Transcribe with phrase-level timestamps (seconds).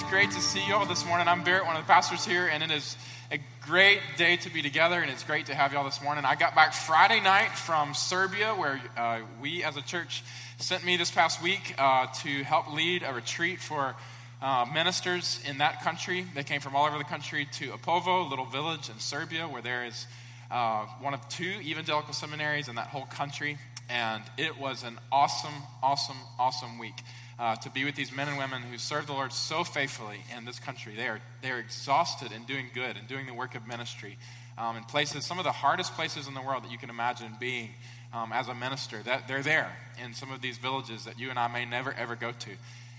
[0.00, 1.26] It's great to see you all this morning.
[1.26, 2.96] I'm Barrett, one of the pastors here, and it is
[3.32, 6.24] a great day to be together, and it's great to have you all this morning.
[6.24, 10.22] I got back Friday night from Serbia, where uh, we as a church
[10.58, 13.96] sent me this past week uh, to help lead a retreat for
[14.40, 16.24] uh, ministers in that country.
[16.32, 19.62] They came from all over the country to Opovo, a little village in Serbia, where
[19.62, 20.06] there is
[20.48, 23.58] uh, one of two evangelical seminaries in that whole country.
[23.90, 27.02] And it was an awesome, awesome, awesome week
[27.38, 30.44] uh, to be with these men and women who serve the Lord so faithfully in
[30.44, 30.94] this country.
[30.96, 34.18] They are, they are exhausted in doing good and doing the work of ministry
[34.58, 37.32] um, in places, some of the hardest places in the world that you can imagine
[37.38, 37.70] being
[38.12, 39.02] um, as a minister.
[39.02, 39.70] That they're there
[40.02, 42.50] in some of these villages that you and I may never ever go to.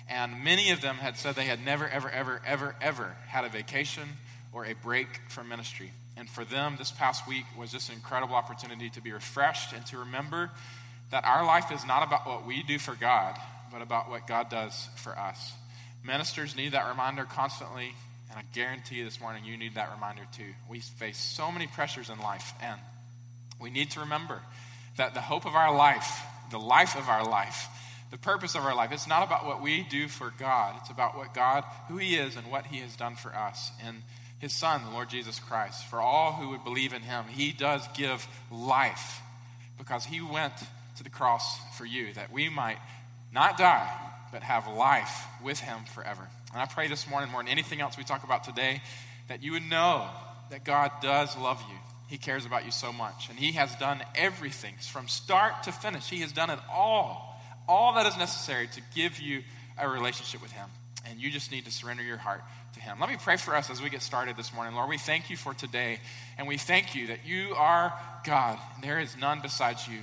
[0.07, 3.49] And many of them had said they had never, ever, ever, ever, ever had a
[3.49, 4.07] vacation
[4.51, 5.91] or a break from ministry.
[6.17, 9.85] And for them, this past week was just an incredible opportunity to be refreshed and
[9.87, 10.49] to remember
[11.11, 13.37] that our life is not about what we do for God,
[13.71, 15.53] but about what God does for us.
[16.03, 17.93] Ministers need that reminder constantly,
[18.29, 20.53] and I guarantee you this morning you need that reminder too.
[20.69, 22.79] We face so many pressures in life, and
[23.59, 24.41] we need to remember
[24.97, 27.67] that the hope of our life, the life of our life,
[28.11, 30.75] the purpose of our life, it's not about what we do for God.
[30.81, 33.71] It's about what God, who He is, and what He has done for us.
[33.85, 34.03] And
[34.39, 37.87] His Son, the Lord Jesus Christ, for all who would believe in Him, He does
[37.95, 39.21] give life
[39.77, 40.53] because He went
[40.97, 42.77] to the cross for you that we might
[43.33, 43.89] not die,
[44.31, 46.27] but have life with him forever.
[46.51, 48.81] And I pray this morning, more than anything else we talk about today,
[49.27, 50.07] that you would know
[50.49, 51.75] that God does love you.
[52.07, 53.29] He cares about you so much.
[53.29, 56.09] And He has done everything from start to finish.
[56.09, 59.43] He has done it all, all that is necessary to give you
[59.77, 60.67] a relationship with Him.
[61.07, 62.41] And you just need to surrender your heart
[62.73, 62.99] to Him.
[62.99, 64.73] Let me pray for us as we get started this morning.
[64.73, 65.99] Lord, we thank you for today.
[66.39, 67.93] And we thank you that you are
[68.25, 68.57] God.
[68.75, 69.99] And there is none besides you.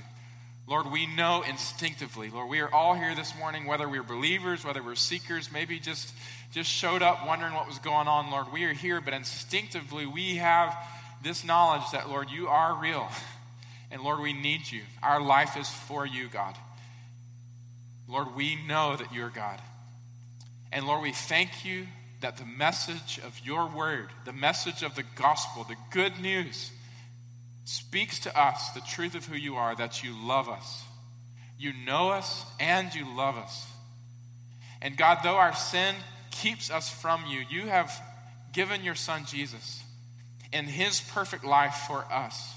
[0.67, 4.83] Lord, we know instinctively, Lord, we are all here this morning, whether we're believers, whether
[4.83, 6.13] we're seekers, maybe just,
[6.51, 8.51] just showed up wondering what was going on, Lord.
[8.51, 10.77] We are here, but instinctively we have
[11.23, 13.07] this knowledge that, Lord, you are real.
[13.89, 14.81] And Lord, we need you.
[15.01, 16.57] Our life is for you, God.
[18.05, 19.61] Lord, we know that you're God.
[20.73, 21.87] And Lord, we thank you
[22.19, 26.71] that the message of your word, the message of the gospel, the good news,
[27.67, 30.83] speaks to us the truth of who you are that you love us.
[31.59, 33.65] You know us and you love us.
[34.81, 35.95] And God, though our sin
[36.31, 37.91] keeps us from you, you have
[38.53, 39.83] given your Son Jesus
[40.53, 42.55] in his perfect life for us,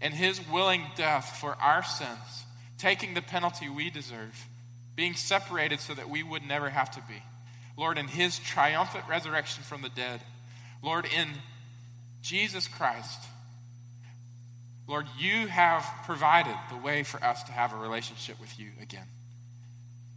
[0.00, 2.44] in his willing death for our sins,
[2.78, 4.46] taking the penalty we deserve,
[4.94, 7.22] being separated so that we would never have to be.
[7.76, 10.22] Lord, in his triumphant resurrection from the dead,
[10.82, 11.28] Lord, in
[12.22, 13.20] Jesus Christ
[14.86, 19.06] Lord, you have provided the way for us to have a relationship with you again.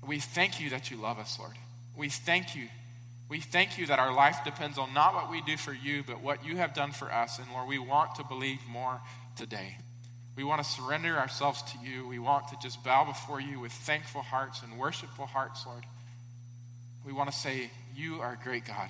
[0.05, 1.55] We thank you that you love us, Lord.
[1.95, 2.67] We thank you.
[3.29, 6.21] We thank you that our life depends on not what we do for you, but
[6.21, 7.39] what you have done for us.
[7.39, 9.01] And Lord, we want to believe more
[9.35, 9.77] today.
[10.35, 12.07] We want to surrender ourselves to you.
[12.07, 15.83] We want to just bow before you with thankful hearts and worshipful hearts, Lord.
[17.05, 18.89] We want to say, You are a great God.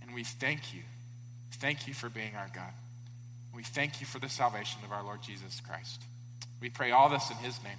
[0.00, 0.82] And we thank you.
[1.52, 2.72] Thank you for being our God.
[3.54, 6.02] We thank you for the salvation of our Lord Jesus Christ.
[6.60, 7.78] We pray all this in his name.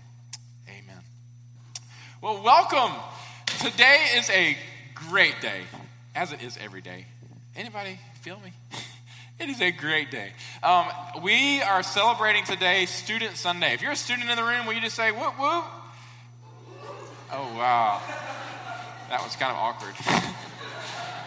[0.69, 1.03] Amen.
[2.21, 2.95] Well, welcome.
[3.59, 4.57] Today is a
[4.93, 5.63] great day,
[6.15, 7.07] as it is every day.
[7.55, 8.51] Anybody feel me?
[9.37, 10.31] It is a great day.
[10.63, 10.85] Um,
[11.21, 13.73] we are celebrating today Student Sunday.
[13.73, 15.65] If you're a student in the room, will you just say whoop whoop?
[17.33, 18.01] Oh wow,
[19.09, 19.93] that was kind of awkward.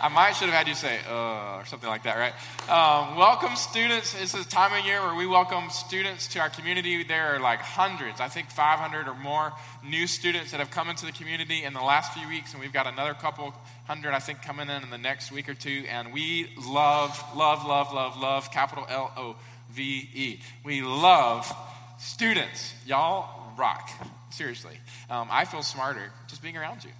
[0.00, 2.32] I might should have had you say, uh, or something like that, right?
[2.70, 4.12] Um, welcome students.
[4.12, 7.02] This is a time of year where we welcome students to our community.
[7.02, 9.52] There are like hundreds, I think 500 or more
[9.84, 12.72] new students that have come into the community in the last few weeks, and we've
[12.72, 13.52] got another couple
[13.86, 15.84] hundred, I think, coming in in the next week or two.
[15.90, 19.36] And we love, love, love, love, love, capital L O
[19.70, 20.40] V E.
[20.62, 21.52] We love
[21.98, 22.72] students.
[22.86, 23.90] Y'all rock.
[24.30, 24.78] Seriously.
[25.10, 26.90] Um, I feel smarter just being around you.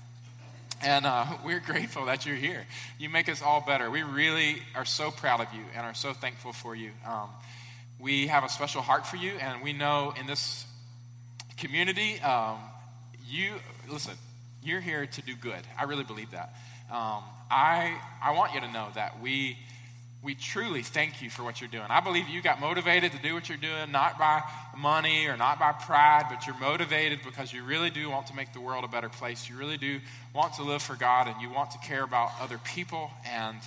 [0.83, 2.67] And uh, we're grateful that you're here.
[2.99, 3.91] You make us all better.
[3.91, 6.91] We really are so proud of you and are so thankful for you.
[7.07, 7.31] Um,
[7.99, 10.65] we have a special heart for you, and we know in this
[11.57, 12.59] community, um,
[13.27, 13.55] you,
[13.89, 14.15] listen,
[14.63, 15.61] you're here to do good.
[15.77, 16.55] I really believe that.
[16.91, 19.59] Um, I, I want you to know that we
[20.23, 21.87] we truly thank you for what you're doing.
[21.89, 24.43] I believe you got motivated to do what you're doing, not by
[24.77, 28.53] money or not by pride, but you're motivated because you really do want to make
[28.53, 29.49] the world a better place.
[29.49, 30.01] You really do
[30.35, 33.11] want to live for God and you want to care about other people.
[33.29, 33.59] And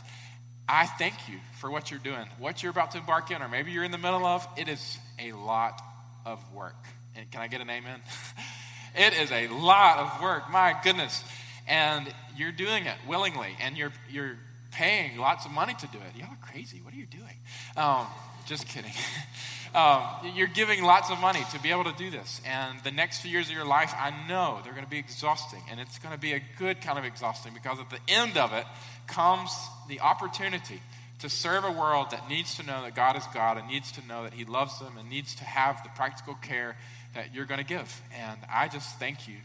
[0.67, 2.25] I thank you for what you're doing.
[2.37, 4.97] What you're about to embark in, or maybe you're in the middle of, it is
[5.19, 5.81] a lot
[6.25, 6.75] of work.
[7.15, 8.01] And can I get an amen?
[8.95, 10.51] it is a lot of work.
[10.51, 11.23] My goodness.
[11.65, 14.37] And you're doing it willingly, and you're, you're
[14.71, 16.17] paying lots of money to do it.
[16.17, 16.81] Y'all are crazy.
[16.81, 17.37] What are you doing?
[17.77, 18.07] Um,
[18.45, 18.91] just kidding.
[19.75, 20.03] um,
[20.35, 22.41] you're giving lots of money to be able to do this.
[22.45, 25.61] And the next few years of your life, I know they're going to be exhausting.
[25.69, 28.53] And it's going to be a good kind of exhausting because at the end of
[28.53, 28.65] it
[29.07, 29.51] comes
[29.87, 30.81] the opportunity
[31.19, 34.07] to serve a world that needs to know that God is God and needs to
[34.07, 36.75] know that He loves them and needs to have the practical care
[37.13, 38.01] that you're going to give.
[38.17, 39.35] And I just thank you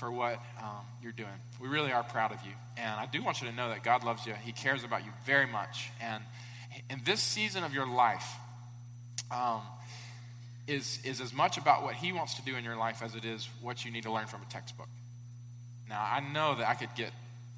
[0.00, 1.28] for what um, you're doing.
[1.60, 2.52] We really are proud of you.
[2.78, 4.32] And I do want you to know that God loves you.
[4.32, 5.90] He cares about you very much.
[6.00, 6.24] And
[6.88, 8.26] in this season of your life,
[9.30, 9.60] um,
[10.66, 13.26] is, is as much about what He wants to do in your life as it
[13.26, 14.88] is what you need to learn from a textbook.
[15.88, 17.10] Now, I know that I could get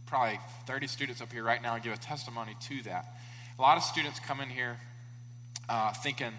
[0.07, 3.07] probably 30 students up here right now and give a testimony to that.
[3.57, 4.79] A lot of students come in here
[5.69, 6.33] uh, thinking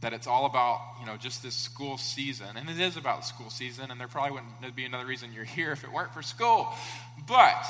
[0.00, 2.56] that it's all about, you know, just this school season.
[2.56, 5.72] And it is about school season, and there probably wouldn't be another reason you're here
[5.72, 6.68] if it weren't for school.
[7.26, 7.64] But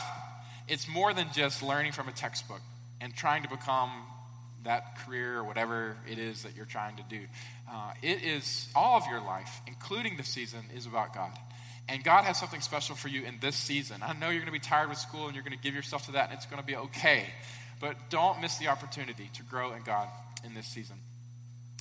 [0.69, 2.61] it's more than just learning from a textbook
[3.01, 3.91] and trying to become
[4.65, 7.21] that career or whatever it is that you're trying to do.
[7.71, 11.31] Uh, it is all of your life, including the season, is about God.
[11.89, 14.03] And God has something special for you in this season.
[14.03, 16.07] I know you're going to be tired with school and you're going to give yourself
[16.07, 17.27] to that, and it's going to be okay.
[17.81, 20.09] But don't miss the opportunity to grow in God
[20.45, 20.97] in this season.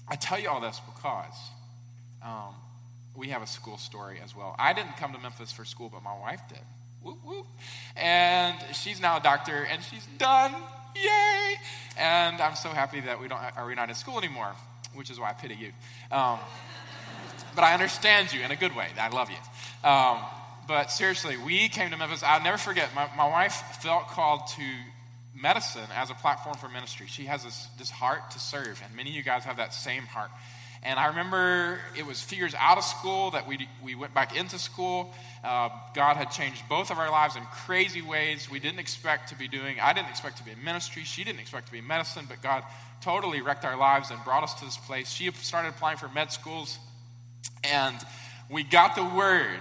[0.07, 1.35] I tell you all this because
[2.23, 2.55] um,
[3.15, 4.55] we have a school story as well.
[4.57, 6.59] I didn't come to Memphis for school, but my wife did.
[7.01, 7.45] Whoop, whoop.
[7.95, 10.53] And she's now a doctor, and she's done.
[10.95, 11.55] Yay!
[11.97, 14.53] And I'm so happy that we don't are we not in school anymore,
[14.93, 15.71] which is why I pity you.
[16.15, 16.39] Um,
[17.55, 18.87] but I understand you in a good way.
[18.99, 19.89] I love you.
[19.89, 20.19] Um,
[20.67, 22.23] but seriously, we came to Memphis.
[22.23, 22.89] I'll never forget.
[22.93, 24.63] My, my wife felt called to
[25.39, 27.07] medicine as a platform for ministry.
[27.07, 30.03] She has this, this heart to serve, and many of you guys have that same
[30.03, 30.31] heart.
[30.83, 34.13] And I remember it was a few years out of school that we, we went
[34.13, 35.13] back into school.
[35.43, 39.37] Uh, God had changed both of our lives in crazy ways we didn't expect to
[39.37, 39.79] be doing.
[39.81, 41.03] I didn't expect to be in ministry.
[41.03, 42.63] She didn't expect to be in medicine, but God
[43.01, 45.09] totally wrecked our lives and brought us to this place.
[45.09, 46.77] She started applying for med schools,
[47.63, 47.97] and
[48.49, 49.59] we got the word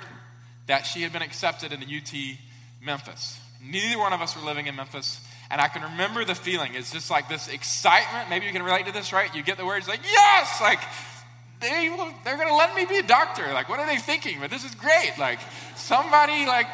[0.66, 2.36] that she had been accepted in the UT
[2.84, 3.40] Memphis.
[3.62, 5.20] Neither one of us were living in Memphis.
[5.50, 6.74] And I can remember the feeling.
[6.74, 8.28] It's just like this excitement.
[8.30, 9.32] Maybe you can relate to this, right?
[9.34, 10.60] You get the words like, yes!
[10.60, 10.80] Like,
[11.60, 13.44] they, will, they're going to let me be a doctor.
[13.52, 14.38] Like, what are they thinking?
[14.40, 15.12] But this is great.
[15.18, 15.38] Like,
[15.76, 16.66] somebody, like,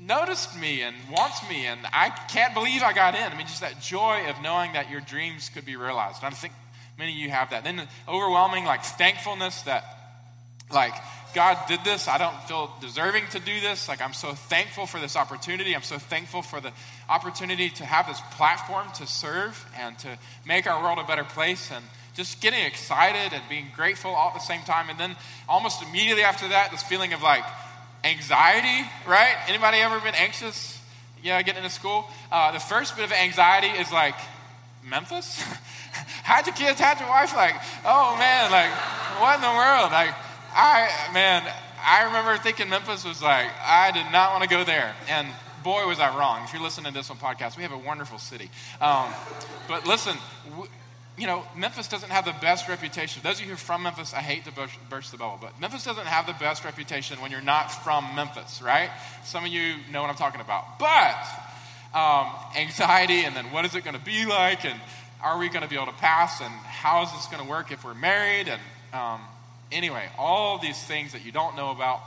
[0.00, 3.22] noticed me and wants me, and I can't believe I got in.
[3.22, 6.22] I mean, just that joy of knowing that your dreams could be realized.
[6.22, 6.54] And I think
[6.98, 7.64] many of you have that.
[7.64, 9.84] Then the overwhelming, like, thankfulness that,
[10.72, 10.94] like,
[11.36, 12.08] God did this.
[12.08, 13.90] I don't feel deserving to do this.
[13.90, 15.76] Like, I'm so thankful for this opportunity.
[15.76, 16.72] I'm so thankful for the
[17.10, 20.16] opportunity to have this platform to serve and to
[20.46, 21.70] make our world a better place.
[21.70, 21.84] And
[22.14, 24.88] just getting excited and being grateful all at the same time.
[24.88, 25.14] And then
[25.46, 27.44] almost immediately after that, this feeling of like
[28.02, 29.36] anxiety, right?
[29.46, 30.80] Anybody ever been anxious?
[31.22, 32.08] Yeah, getting into school?
[32.32, 34.16] Uh, the first bit of anxiety is like,
[34.82, 35.38] Memphis?
[36.22, 37.36] how'd your kids, how'd your wife?
[37.36, 38.70] Like, oh man, like,
[39.20, 39.92] what in the world?
[39.92, 40.14] Like,
[40.56, 41.42] I, man,
[41.84, 44.94] I remember thinking Memphis was like, I did not want to go there.
[45.08, 45.28] And
[45.62, 46.44] boy, was I wrong.
[46.44, 48.50] If you're listening to this on podcast, we have a wonderful city.
[48.80, 49.12] Um,
[49.68, 50.16] but listen,
[51.18, 53.20] you know, Memphis doesn't have the best reputation.
[53.22, 55.60] Those of you who are from Memphis, I hate to burst, burst the bubble, but
[55.60, 58.90] Memphis doesn't have the best reputation when you're not from Memphis, right?
[59.24, 60.78] Some of you know what I'm talking about.
[60.78, 61.26] But
[61.94, 64.80] um, anxiety, and then what is it going to be like, and
[65.22, 67.72] are we going to be able to pass, and how is this going to work
[67.72, 68.60] if we're married, and
[68.92, 69.20] um,
[69.72, 72.00] Anyway, all these things that you don't know about,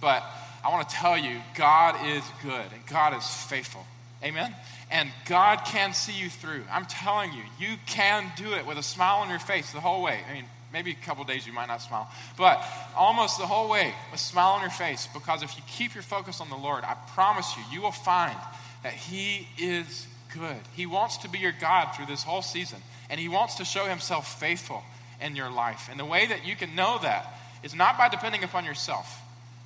[0.00, 0.22] but
[0.64, 3.84] I want to tell you God is good and God is faithful.
[4.22, 4.54] Amen?
[4.90, 6.64] And God can see you through.
[6.70, 10.02] I'm telling you, you can do it with a smile on your face the whole
[10.02, 10.20] way.
[10.28, 12.62] I mean, maybe a couple days you might not smile, but
[12.96, 15.08] almost the whole way, a smile on your face.
[15.12, 18.36] Because if you keep your focus on the Lord, I promise you, you will find
[18.82, 20.58] that He is good.
[20.74, 23.84] He wants to be your God through this whole season, and He wants to show
[23.84, 24.82] Himself faithful
[25.20, 25.88] in your life.
[25.90, 27.26] And the way that you can know that
[27.62, 29.20] is not by depending upon yourself,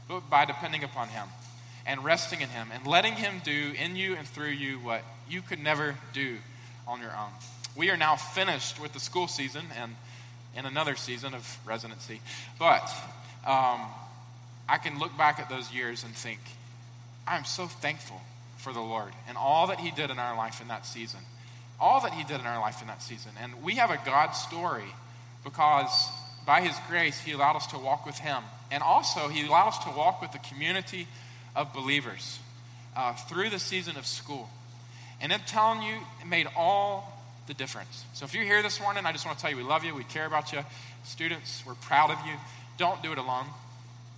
[0.08, 1.28] but by depending upon Him
[1.86, 5.42] and resting in Him and letting Him do in you and through you what you
[5.42, 6.38] could never do
[6.86, 7.30] on your own.
[7.76, 9.94] We are now finished with the school season and
[10.56, 12.20] in another season of residency.
[12.58, 12.82] But
[13.46, 13.80] um,
[14.68, 16.40] I can look back at those years and think,
[17.26, 18.20] I'm so thankful
[18.58, 21.20] for the Lord and all that He did in our life in that season.
[21.80, 23.32] All that He did in our life in that season.
[23.40, 24.84] And we have a God story
[25.44, 26.08] because
[26.46, 28.42] by His grace, He allowed us to walk with Him.
[28.70, 31.06] And also, He allowed us to walk with the community
[31.54, 32.38] of believers
[32.96, 34.48] uh, through the season of school.
[35.20, 38.04] And I'm telling you, it made all the difference.
[38.14, 39.94] So if you're here this morning, I just want to tell you we love you,
[39.94, 40.60] we care about you.
[41.04, 42.32] Students, we're proud of you.
[42.78, 43.46] Don't do it alone.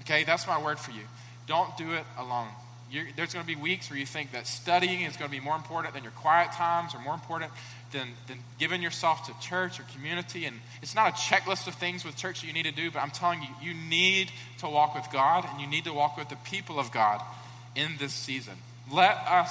[0.03, 1.03] Okay, that's my word for you.
[1.47, 2.49] Don't do it alone.
[2.91, 5.43] You're, there's going to be weeks where you think that studying is going to be
[5.43, 7.51] more important than your quiet times or more important
[7.95, 10.45] than, than giving yourself to church or community.
[10.45, 12.99] And it's not a checklist of things with church that you need to do, but
[12.99, 16.29] I'm telling you, you need to walk with God and you need to walk with
[16.29, 17.23] the people of God
[17.75, 18.55] in this season.
[18.93, 19.51] Let us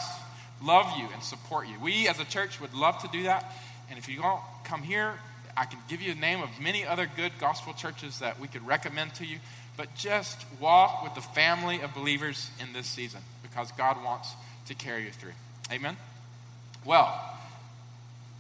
[0.64, 1.80] love you and support you.
[1.82, 3.52] We as a church would love to do that.
[3.90, 5.14] And if you don't come here,
[5.56, 8.66] I can give you the name of many other good gospel churches that we could
[8.68, 9.40] recommend to you.
[9.76, 14.34] But just walk with the family of believers in this season because God wants
[14.68, 15.34] to carry you through.
[15.72, 15.98] Amen?
[16.86, 17.33] Well,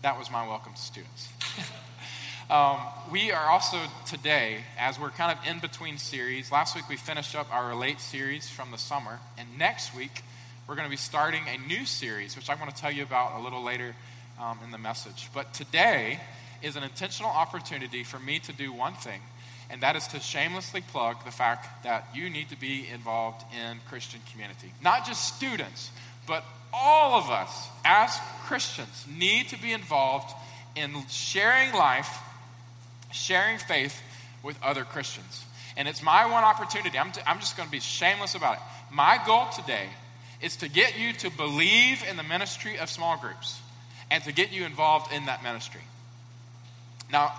[0.03, 1.29] that was my welcome to students.
[2.49, 2.77] um,
[3.09, 7.35] we are also today, as we're kind of in between series, last week we finished
[7.35, 10.21] up our Relate series from the summer, and next week
[10.67, 13.39] we're going to be starting a new series, which I want to tell you about
[13.39, 13.95] a little later
[14.41, 15.29] um, in the message.
[15.33, 16.19] But today
[16.61, 19.21] is an intentional opportunity for me to do one thing,
[19.69, 23.77] and that is to shamelessly plug the fact that you need to be involved in
[23.87, 24.73] Christian community.
[24.83, 25.91] Not just students,
[26.27, 30.33] but all of us as Christians need to be involved
[30.75, 32.19] in sharing life,
[33.11, 34.01] sharing faith
[34.43, 35.45] with other Christians.
[35.77, 36.97] And it's my one opportunity.
[36.97, 38.59] I'm, t- I'm just going to be shameless about it.
[38.91, 39.87] My goal today
[40.41, 43.59] is to get you to believe in the ministry of small groups
[44.11, 45.81] and to get you involved in that ministry.
[47.11, 47.33] Now,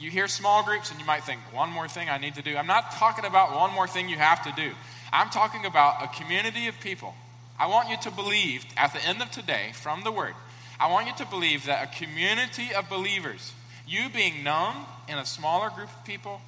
[0.00, 2.56] you hear small groups and you might think, one more thing I need to do.
[2.56, 4.72] I'm not talking about one more thing you have to do.
[5.12, 7.14] I'm talking about a community of people
[7.58, 10.34] I want you to believe at the end of today from the Word,
[10.78, 13.52] I want you to believe that a community of believers,
[13.86, 14.74] you being known
[15.08, 16.40] in a smaller group of people,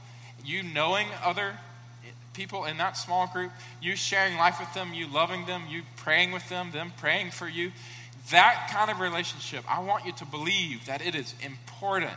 [0.45, 1.59] you knowing other
[2.35, 3.51] people in that small group,
[3.83, 7.49] you sharing life with them, you loving them, you praying with them, them praying for
[7.49, 7.73] you,
[8.31, 12.13] that kind of relationship, I want you to believe that it is important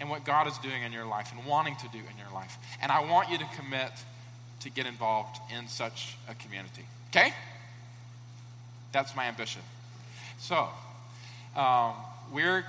[0.00, 2.58] in what God is doing in your life and wanting to do in your life.
[2.82, 3.92] And I want you to commit
[4.60, 6.84] to get involved in such a community.
[7.10, 7.32] Okay?
[8.96, 9.60] That's my ambition.
[10.38, 10.68] So,
[11.54, 11.92] um,
[12.32, 12.64] we're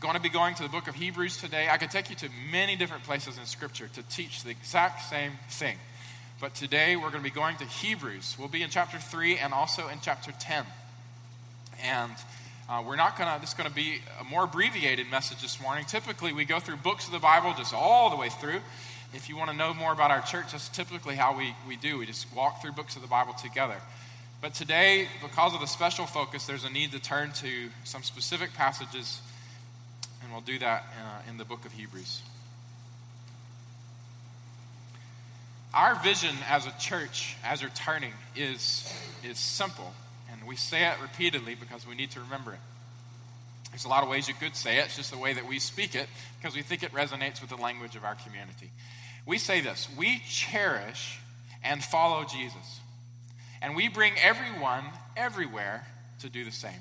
[0.00, 1.68] going to be going to the book of Hebrews today.
[1.70, 5.34] I could take you to many different places in Scripture to teach the exact same
[5.48, 5.76] thing.
[6.40, 8.38] But today we're going to be going to Hebrews.
[8.40, 10.64] We'll be in chapter 3 and also in chapter 10.
[11.84, 12.10] And
[12.68, 15.62] uh, we're not going to, this is going to be a more abbreviated message this
[15.62, 15.84] morning.
[15.84, 18.58] Typically, we go through books of the Bible just all the way through.
[19.14, 21.98] If you want to know more about our church, that's typically how we, we do.
[21.98, 23.76] We just walk through books of the Bible together.
[24.40, 28.54] But today, because of the special focus, there's a need to turn to some specific
[28.54, 29.20] passages,
[30.22, 32.22] and we'll do that uh, in the book of Hebrews.
[35.74, 38.90] Our vision as a church, as we're turning, is,
[39.22, 39.92] is simple,
[40.32, 42.60] and we say it repeatedly because we need to remember it.
[43.70, 45.58] There's a lot of ways you could say it, it's just the way that we
[45.58, 46.08] speak it
[46.40, 48.70] because we think it resonates with the language of our community.
[49.26, 51.20] We say this we cherish
[51.62, 52.79] and follow Jesus.
[53.62, 54.84] And we bring everyone
[55.16, 55.86] everywhere
[56.20, 56.80] to do the same.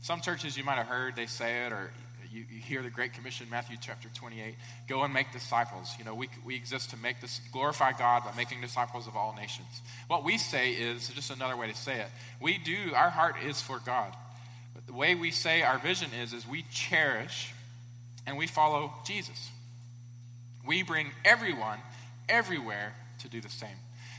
[0.00, 1.90] Some churches you might have heard, they say it, or
[2.32, 4.54] you, you, hear the Great Commission, Matthew chapter 28
[4.88, 5.94] go and make disciples.
[5.98, 9.34] You know, we, we exist to make this, glorify God by making disciples of all
[9.34, 9.82] nations.
[10.06, 12.08] What we say is just another way to say it.
[12.40, 14.14] We do, our heart is for God.
[14.74, 17.52] But the way we say our vision is, is we cherish
[18.26, 19.50] and we follow Jesus.
[20.66, 21.78] We bring everyone
[22.28, 23.76] everywhere to do the same.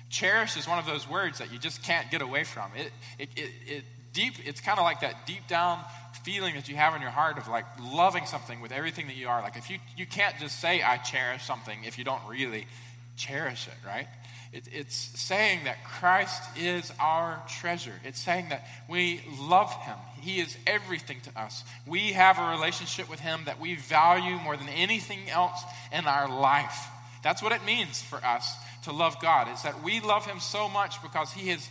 [0.10, 2.72] Cherish is one of those words that you just can't get away from.
[2.76, 3.84] It, it, it, it
[4.14, 5.80] deep, it's kind of like that deep down
[6.24, 9.28] feeling that you have in your heart of like loving something with everything that you
[9.28, 9.42] are.
[9.42, 12.68] Like if you, you can't just say, I cherish something if you don't really
[13.16, 14.08] cherish it, right?
[14.54, 17.94] It, it's saying that Christ is our treasure.
[18.04, 19.98] It's saying that we love him.
[20.22, 21.64] He is everything to us.
[21.86, 25.62] We have a relationship with him that we value more than anything else
[25.92, 26.88] in our life.
[27.24, 28.56] That's what it means for us
[28.88, 29.48] to love God.
[29.52, 31.70] It's that we love Him so much because He has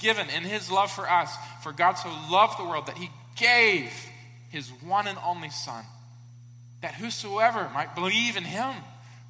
[0.00, 3.90] given in His love for us, for God so loved the world that He gave
[4.50, 5.84] His one and only Son,
[6.82, 8.74] that whosoever might believe in Him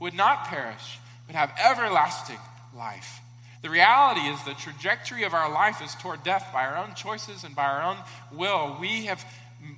[0.01, 2.39] would not perish, but have everlasting
[2.77, 3.21] life.
[3.63, 7.45] The reality is the trajectory of our life is toward death by our own choices
[7.45, 7.97] and by our own
[8.33, 8.77] will.
[8.81, 9.25] We have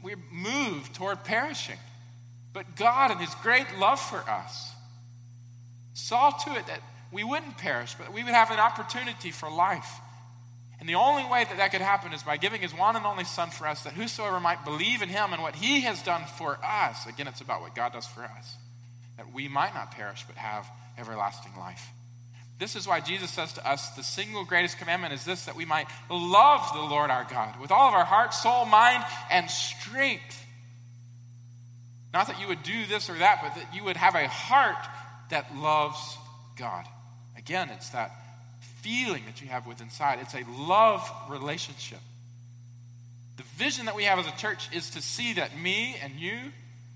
[0.03, 1.79] we moved toward perishing.
[2.53, 4.73] But God, in His great love for us,
[5.95, 6.81] saw to it that
[7.13, 10.01] we wouldn't perish, but we would have an opportunity for life.
[10.79, 13.25] And the only way that that could happen is by giving his one and only
[13.25, 16.59] Son for us, that whosoever might believe in him and what he has done for
[16.63, 18.57] us, again, it's about what God does for us,
[19.17, 21.89] that we might not perish but have everlasting life.
[22.59, 25.65] This is why Jesus says to us the single greatest commandment is this that we
[25.65, 30.45] might love the Lord our God with all of our heart, soul, mind, and strength.
[32.15, 34.87] Not that you would do this or that, but that you would have a heart
[35.31, 36.17] that loves
[36.57, 36.87] God.
[37.47, 38.11] Again, it's that
[38.83, 40.19] feeling that you have with inside.
[40.21, 42.01] It's a love relationship.
[43.37, 46.37] The vision that we have as a church is to see that me and you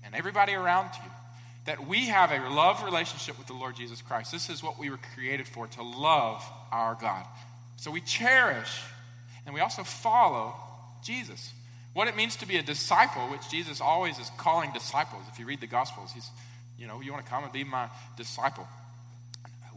[0.03, 1.09] and everybody around you,
[1.67, 4.33] that we have a love relationship with the Lord Jesus Christ.
[4.33, 7.25] This is what we were created for, to love our God.
[7.77, 8.81] So we cherish
[9.45, 10.53] and we also follow
[11.01, 11.53] Jesus.
[11.93, 15.23] What it means to be a disciple, which Jesus always is calling disciples.
[15.31, 16.29] If you read the Gospels, he's,
[16.77, 18.67] you know, you want to come and be my disciple.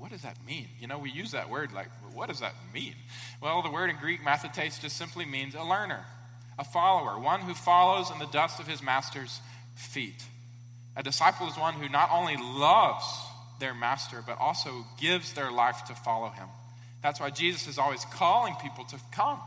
[0.05, 0.69] What does that mean?
[0.79, 2.93] You know, we use that word like, what does that mean?
[3.41, 6.05] Well, the word in Greek, mathetes, just simply means a learner,
[6.59, 9.41] a follower, one who follows in the dust of his master's
[9.75, 10.23] feet.
[10.95, 13.07] A disciple is one who not only loves
[13.61, 16.49] their master, but also gives their life to follow him.
[17.03, 19.41] That's why Jesus is always calling people to come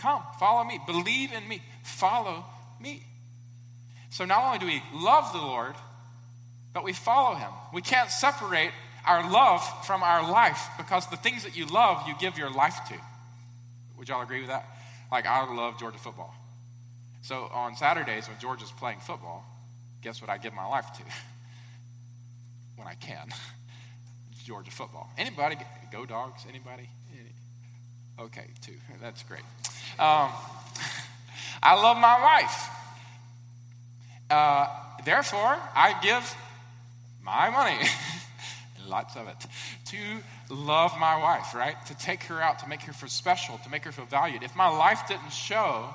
[0.00, 0.80] Come, follow me.
[0.86, 1.60] Believe in me.
[1.82, 2.46] Follow
[2.80, 3.02] me.
[4.08, 5.74] So not only do we love the Lord,
[6.72, 7.50] but we follow him.
[7.74, 8.70] We can't separate
[9.06, 12.78] our love from our life because the things that you love, you give your life
[12.88, 12.94] to.
[13.98, 14.66] Would y'all agree with that?
[15.10, 16.34] Like, I love Georgia football.
[17.22, 19.44] So on Saturdays when Georgia's playing football,
[20.02, 21.02] guess what I give my life to?
[22.76, 23.28] when I can.
[24.44, 25.10] Georgia football.
[25.18, 25.56] Anybody?
[25.92, 26.44] Go dogs?
[26.48, 26.88] Anybody?
[28.20, 28.74] Okay, two.
[29.00, 29.42] That's great.
[29.98, 30.30] Um,
[31.62, 32.68] I love my wife.
[34.30, 34.66] Uh,
[35.04, 36.36] therefore, I give
[37.22, 37.78] my money,
[38.90, 39.46] lots of it,
[39.86, 41.76] to love my wife, right?
[41.86, 44.42] To take her out, to make her feel special, to make her feel valued.
[44.42, 45.88] If my life didn't show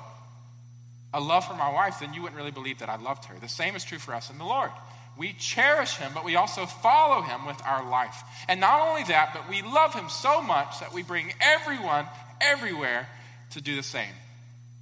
[1.14, 3.38] a love for my wife, then you wouldn't really believe that I loved her.
[3.38, 4.70] The same is true for us in the Lord.
[5.16, 8.22] We cherish him, but we also follow him with our life.
[8.48, 12.06] And not only that, but we love him so much that we bring everyone,
[12.40, 13.08] everywhere,
[13.52, 14.12] to do the same.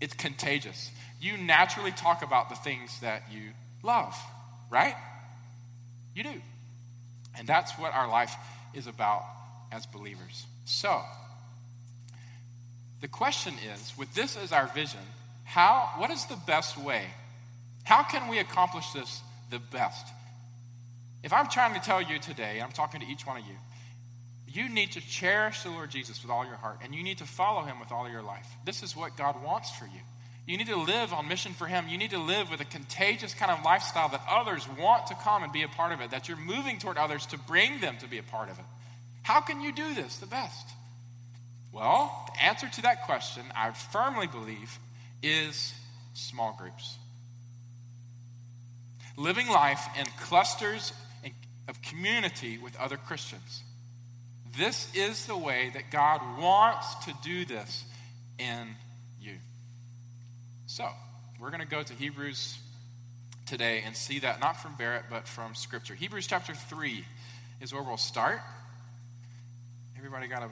[0.00, 0.90] It's contagious.
[1.21, 3.50] You naturally talk about the things that you
[3.83, 4.16] love,
[4.71, 4.97] right?
[6.16, 6.40] You do.
[7.38, 8.35] And that's what our life
[8.73, 9.25] is about
[9.73, 10.47] as believers.
[10.64, 11.03] So,
[13.01, 15.01] the question is with this as our vision,
[15.44, 17.05] how, what is the best way?
[17.85, 19.20] How can we accomplish this
[19.51, 20.07] the best?
[21.23, 23.57] If I'm trying to tell you today, I'm talking to each one of you,
[24.47, 27.27] you need to cherish the Lord Jesus with all your heart, and you need to
[27.27, 28.47] follow him with all your life.
[28.64, 30.01] This is what God wants for you.
[30.46, 31.88] You need to live on mission for him.
[31.88, 35.42] You need to live with a contagious kind of lifestyle that others want to come
[35.42, 38.07] and be a part of it, that you're moving toward others to bring them to
[38.07, 38.64] be a part of it.
[39.22, 40.68] How can you do this the best?
[41.72, 44.78] Well, the answer to that question, I firmly believe,
[45.22, 45.74] is
[46.12, 46.98] small groups.
[49.16, 50.92] Living life in clusters
[51.68, 53.62] of community with other Christians.
[54.59, 57.85] This is the way that God wants to do this
[58.38, 58.76] in.
[60.75, 60.89] So,
[61.39, 62.59] we're going to go to Hebrews
[63.47, 65.95] today and see that not from Barrett, but from Scripture.
[65.95, 67.05] Hebrews chapter 3
[67.61, 68.41] is where we'll start.
[69.97, 70.51] Everybody got a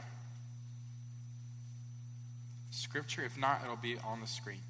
[2.71, 3.25] scripture?
[3.25, 4.61] If not, it'll be on the screen.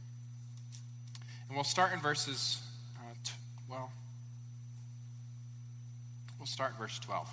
[1.49, 2.59] And we'll start in verses,
[2.97, 3.33] uh, t-
[3.69, 3.93] well,
[6.39, 7.29] we'll start verse 12.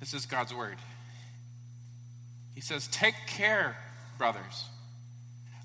[0.00, 0.78] This is God's word.
[2.56, 3.76] He says, Take care,
[4.18, 4.64] brothers,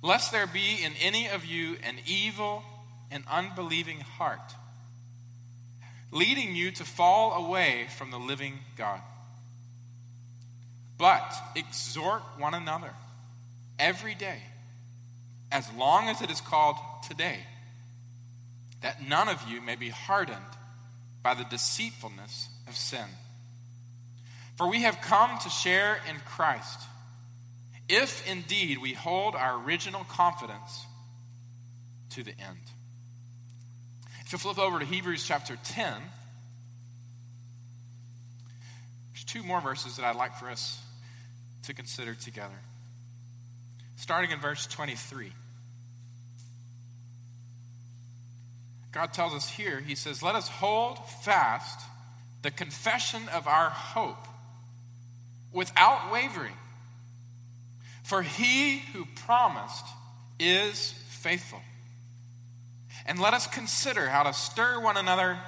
[0.06, 2.64] lest there be in any of you an evil
[3.10, 4.54] and unbelieving heart,
[6.12, 9.02] leading you to fall away from the living God.
[11.00, 12.92] But exhort one another
[13.80, 14.38] every day,
[15.52, 16.78] as long as it is called
[17.10, 17.40] today,
[18.82, 20.38] that none of you may be hardened
[21.24, 23.08] by the deceitfulness of sin.
[24.56, 26.82] For we have come to share in Christ,
[27.88, 30.86] if indeed we hold our original confidence
[32.12, 32.60] to the end.
[34.26, 35.94] If you flip over to Hebrews chapter 10,
[39.14, 40.82] there's two more verses that I'd like for us
[41.64, 42.60] to consider together.
[43.98, 45.32] Starting in verse 23.
[48.92, 51.82] God tells us here, He says, Let us hold fast
[52.42, 54.28] the confession of our hope
[55.52, 56.54] without wavering.
[58.06, 59.84] For he who promised
[60.40, 61.60] is faithful.
[63.08, 65.40] And let us consider how to stir one another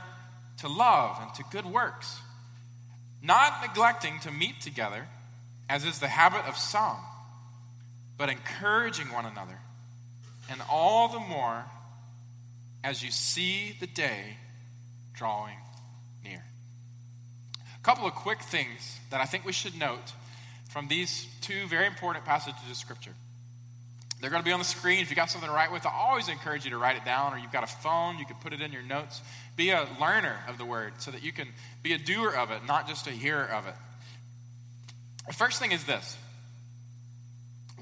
[0.58, 2.20] to love and to good works,
[3.22, 5.08] not neglecting to meet together,
[5.70, 6.98] as is the habit of some,
[8.18, 9.60] but encouraging one another,
[10.50, 11.64] and all the more
[12.84, 14.36] as you see the day
[15.14, 15.58] drawing
[16.24, 16.44] near.
[17.56, 20.14] A couple of quick things that I think we should note
[20.78, 23.16] from these two very important passages of Scripture.
[24.22, 25.00] They're going to be on the screen.
[25.00, 27.34] If you got something to write with, I always encourage you to write it down,
[27.34, 29.24] or you've got a phone, you can put it in your notes.
[29.56, 31.48] Be a learner of the word so that you can
[31.82, 33.74] be a doer of it, not just a hearer of it.
[35.26, 36.16] The first thing is this.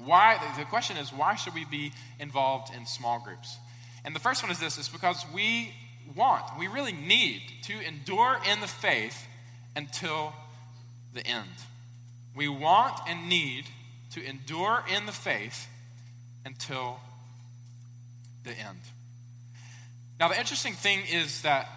[0.02, 3.58] Why, the question is, why should we be involved in small groups?
[4.06, 5.74] And the first one is this, is because we
[6.16, 9.26] want, we really need to endure in the faith
[9.76, 10.32] until
[11.12, 11.50] the end.
[12.36, 13.64] We want and need
[14.12, 15.66] to endure in the faith
[16.44, 17.00] until
[18.44, 18.78] the end.
[20.20, 21.68] Now, the interesting thing is that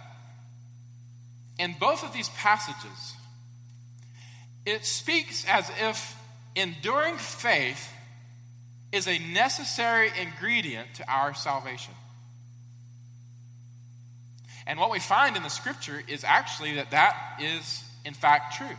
[1.57, 3.15] in both of these passages,
[4.65, 6.15] it speaks as if
[6.55, 7.91] enduring faith
[8.91, 11.93] is a necessary ingredient to our salvation.
[14.67, 18.75] And what we find in the scripture is actually that that is, in fact, true.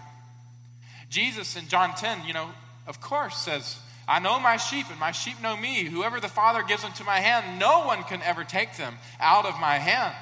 [1.10, 2.48] Jesus in John 10, you know,
[2.86, 5.84] of course says, I know my sheep, and my sheep know me.
[5.84, 9.60] Whoever the Father gives into my hand, no one can ever take them out of
[9.60, 10.16] my hand.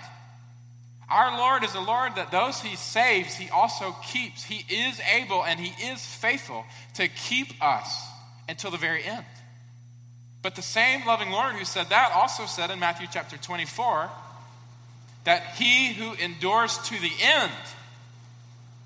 [1.09, 4.45] Our Lord is a Lord that those he saves, he also keeps.
[4.45, 8.07] He is able and he is faithful to keep us
[8.47, 9.25] until the very end.
[10.43, 14.11] But the same loving Lord who said that also said in Matthew chapter 24
[15.25, 17.53] that he who endures to the end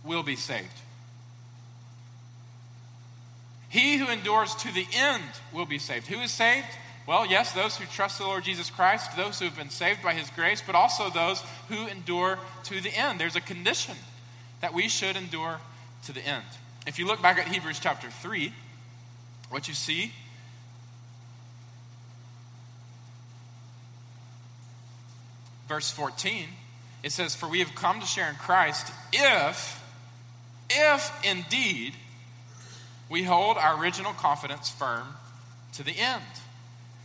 [0.04, 0.81] will be saved.
[3.72, 6.06] He who endures to the end will be saved.
[6.08, 6.66] Who is saved?
[7.06, 10.12] Well, yes, those who trust the Lord Jesus Christ, those who have been saved by
[10.12, 13.18] his grace, but also those who endure to the end.
[13.18, 13.96] There's a condition
[14.60, 15.58] that we should endure
[16.04, 16.44] to the end.
[16.86, 18.52] If you look back at Hebrews chapter 3,
[19.48, 20.12] what you see
[25.66, 26.48] verse 14
[27.02, 29.82] it says for we have come to share in Christ if
[30.68, 31.94] if indeed
[33.12, 35.06] we hold our original confidence firm
[35.74, 36.22] to the end.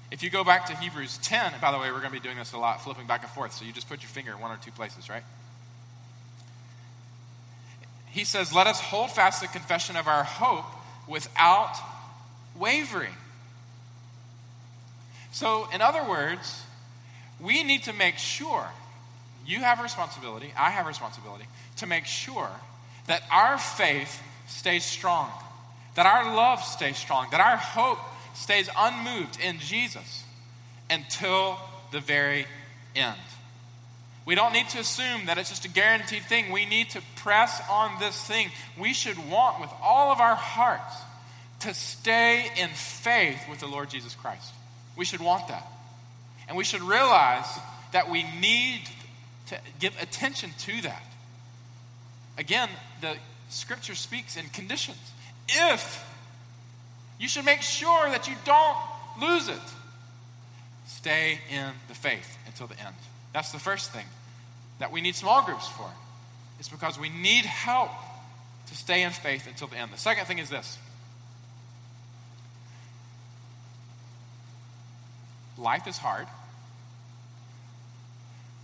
[0.10, 2.38] If you go back to Hebrews 10, by the way, we're going to be doing
[2.38, 4.50] this a lot, flipping back and forth, so you just put your finger in one
[4.50, 5.24] or two places, right?
[8.06, 10.66] He says, Let us hold fast the confession of our hope
[11.10, 11.76] without
[12.58, 13.14] wavering.
[15.34, 16.64] So, in other words,
[17.38, 18.66] we need to make sure,
[19.46, 22.50] you have responsibility, I have responsibility, to make sure
[23.08, 25.30] that our faith stays strong
[25.98, 27.98] that our love stays strong, that our hope
[28.36, 30.24] stays unmoved in Jesus
[30.92, 31.58] until
[31.92, 32.46] the very
[32.96, 33.18] end.
[34.24, 36.52] We don't need to assume that it's just a guaranteed thing.
[36.52, 38.52] We need to press on this thing.
[38.78, 40.98] We should want with all of our hearts
[41.62, 44.54] to stay in faith with the Lord Jesus Christ.
[44.96, 45.66] We should want that.
[46.48, 47.48] And we should realize
[47.92, 48.82] that we need
[49.48, 51.04] to give attention to that.
[52.38, 52.70] Again,
[53.02, 53.16] the
[53.50, 55.00] scripture speaks in conditions
[55.50, 56.04] if
[57.20, 58.78] you should make sure that you don't
[59.20, 59.60] lose it.
[60.86, 62.96] Stay in the faith until the end.
[63.34, 64.06] That's the first thing
[64.80, 65.90] that we need small groups for.
[66.60, 67.92] It's because we need help
[68.68, 69.92] to stay in faith until the end.
[69.92, 70.78] The second thing is this
[75.58, 76.28] life is hard.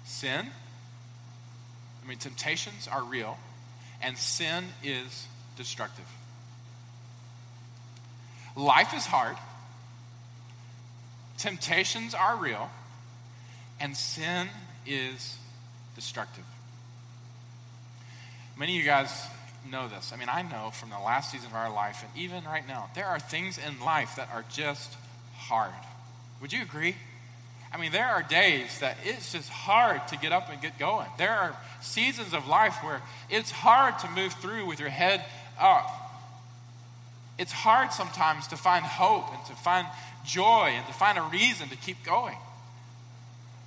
[0.05, 0.47] Sin,
[2.03, 3.37] I mean, temptations are real,
[4.01, 6.05] and sin is destructive.
[8.55, 9.35] Life is hard,
[11.37, 12.69] temptations are real,
[13.79, 14.47] and sin
[14.85, 15.37] is
[15.95, 16.43] destructive.
[18.57, 19.09] Many of you guys
[19.71, 20.11] know this.
[20.13, 22.89] I mean, I know from the last season of our life, and even right now,
[22.93, 24.95] there are things in life that are just
[25.35, 25.73] hard.
[26.41, 26.95] Would you agree?
[27.73, 31.07] I mean, there are days that it's just hard to get up and get going.
[31.17, 35.25] There are seasons of life where it's hard to move through with your head
[35.59, 36.02] up
[37.37, 39.87] it's hard sometimes to find hope and to find
[40.25, 42.37] joy and to find a reason to keep going.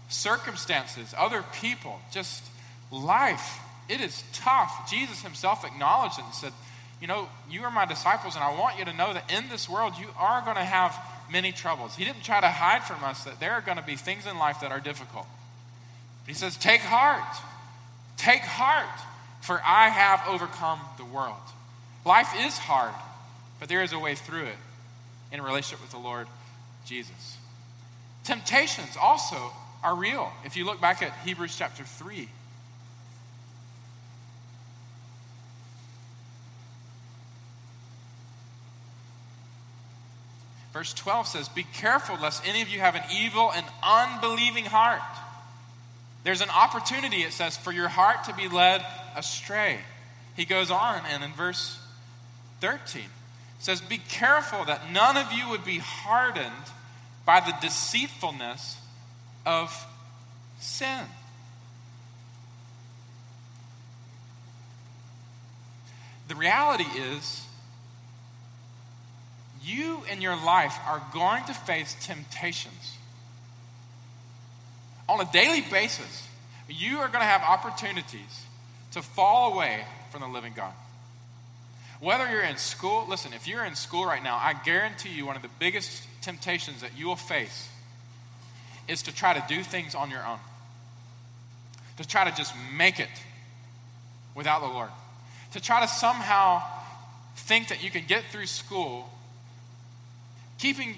[0.09, 2.45] Circumstances, other people, just
[2.93, 4.89] life, it is tough.
[4.91, 6.53] Jesus himself acknowledged it and said,
[7.01, 9.69] You know, you are my disciples, and I want you to know that in this
[9.69, 10.97] world you are going to have
[11.31, 11.97] many troubles.
[11.97, 14.39] He didn't try to hide from us that there are going to be things in
[14.39, 15.27] life that are difficult.
[16.25, 17.37] But he says, Take heart.
[18.17, 19.01] Take heart,
[19.43, 21.37] for I have overcome the world.
[22.05, 22.95] Life is hard.
[23.59, 24.57] But there is a way through it
[25.33, 26.27] in relationship with the Lord
[26.85, 27.37] Jesus.
[28.25, 30.33] Temptations also are real.
[30.45, 32.29] If you look back at Hebrews chapter 3,
[40.77, 45.01] Verse 12 says, Be careful lest any of you have an evil and unbelieving heart.
[46.23, 48.85] There's an opportunity, it says, for your heart to be led
[49.17, 49.79] astray.
[50.37, 51.81] He goes on, and in verse
[52.61, 53.05] 13,
[53.59, 56.53] says, Be careful that none of you would be hardened
[57.25, 58.79] by the deceitfulness
[59.45, 59.87] of
[60.61, 61.05] sin.
[66.29, 67.47] The reality is,
[69.63, 72.97] you in your life are going to face temptations.
[75.09, 76.29] On a daily basis,
[76.69, 78.45] you are going to have opportunities
[78.93, 80.73] to fall away from the living God.
[82.01, 85.37] Whether you're in school, listen, if you're in school right now, I guarantee you one
[85.37, 87.69] of the biggest temptations that you will face
[88.89, 90.39] is to try to do things on your own,
[91.97, 93.09] to try to just make it
[94.35, 94.91] without the Lord,
[95.53, 96.63] to try to somehow
[97.37, 99.09] think that you can get through school
[100.59, 100.95] keeping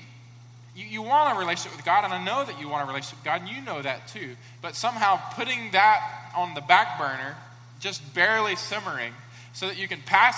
[0.77, 3.19] you, you, want a relationship with God, and I know that you want a relationship
[3.19, 4.37] with God, and you know that too.
[4.63, 7.37] But somehow putting that on the back burner,
[7.81, 9.13] just barely simmering,
[9.53, 10.37] so that you can pass,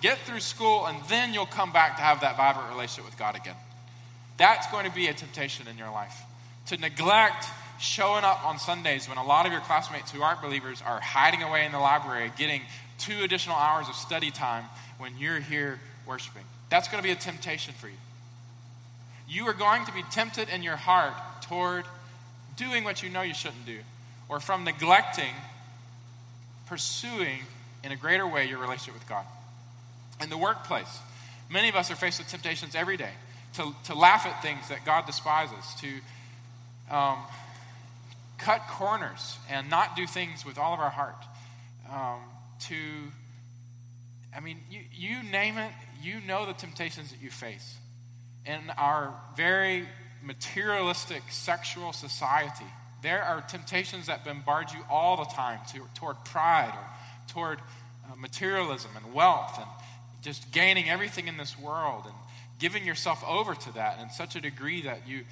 [0.00, 3.36] get through school, and then you'll come back to have that vibrant relationship with God
[3.36, 3.56] again.
[4.36, 6.16] That's going to be a temptation in your life.
[6.66, 7.46] To neglect
[7.78, 11.42] showing up on Sundays when a lot of your classmates who aren't believers are hiding
[11.42, 12.62] away in the library, getting
[12.98, 14.64] two additional hours of study time
[14.98, 16.44] when you're here worshiping.
[16.68, 17.94] That's going to be a temptation for you.
[19.28, 21.84] You are going to be tempted in your heart toward
[22.56, 23.78] doing what you know you shouldn't do,
[24.28, 25.34] or from neglecting
[26.66, 27.40] pursuing
[27.82, 29.24] in a greater way your relationship with God.
[30.22, 30.98] In the workplace,
[31.48, 33.12] many of us are faced with temptations every day
[33.54, 37.18] to, to laugh at things that God despises, to um,
[38.38, 41.24] cut corners and not do things with all of our heart,
[41.90, 42.20] um,
[42.60, 42.76] to
[44.34, 47.76] I mean, you, you name it, you know the temptations that you face.
[48.46, 49.86] In our very
[50.22, 52.64] materialistic sexual society,
[53.02, 56.84] there are temptations that bombard you all the time to, toward pride or
[57.32, 59.66] toward uh, materialism and wealth and
[60.22, 62.14] just gaining everything in this world and
[62.58, 65.24] giving yourself over to that in such a degree that you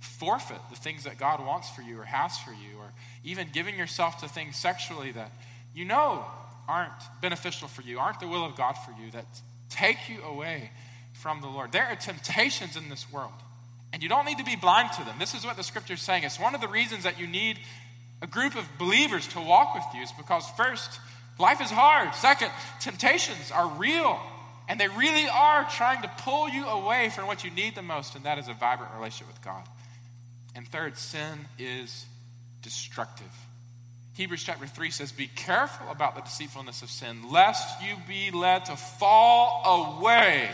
[0.00, 2.92] forfeit the things that God wants for you or has for you, or
[3.24, 5.32] even giving yourself to things sexually that
[5.74, 6.24] you know
[6.68, 9.26] aren't beneficial for you, aren't the will of God for you, that
[9.68, 10.70] take you away
[11.14, 11.72] from the Lord.
[11.72, 13.32] There are temptations in this world,
[13.92, 15.16] and you don't need to be blind to them.
[15.18, 16.24] This is what the scripture is saying.
[16.24, 17.58] It's one of the reasons that you need
[18.22, 21.00] a group of believers to walk with you, is because first,
[21.38, 22.14] life is hard.
[22.14, 24.20] Second, temptations are real,
[24.68, 28.14] and they really are trying to pull you away from what you need the most,
[28.14, 29.62] and that is a vibrant relationship with God.
[30.54, 32.06] And third, sin is
[32.62, 33.32] destructive.
[34.14, 38.64] Hebrews chapter 3 says, Be careful about the deceitfulness of sin, lest you be led
[38.66, 40.48] to fall away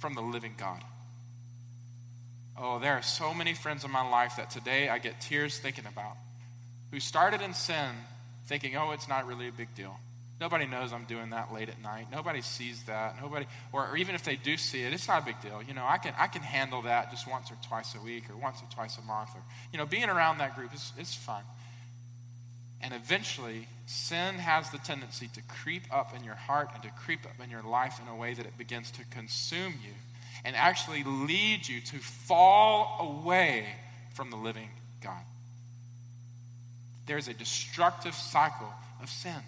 [0.00, 0.82] from the living God.
[2.58, 5.86] Oh, there are so many friends in my life that today I get tears thinking
[5.86, 6.16] about
[6.90, 7.90] who started in sin
[8.46, 9.98] thinking, oh, it's not really a big deal.
[10.40, 12.08] Nobody knows I'm doing that late at night.
[12.10, 13.20] Nobody sees that.
[13.20, 15.62] Nobody, or, or, even if they do see it, it's not a big deal.
[15.62, 18.36] You know, I can, I can handle that just once or twice a week or
[18.36, 19.30] once or twice a month.
[19.34, 19.42] Or,
[19.72, 21.42] you know, being around that group is, is fun.
[22.80, 27.24] And eventually, sin has the tendency to creep up in your heart and to creep
[27.24, 29.92] up in your life in a way that it begins to consume you
[30.44, 33.66] and actually lead you to fall away
[34.14, 34.68] from the living
[35.00, 35.22] God.
[37.06, 39.42] There's a destructive cycle of sin.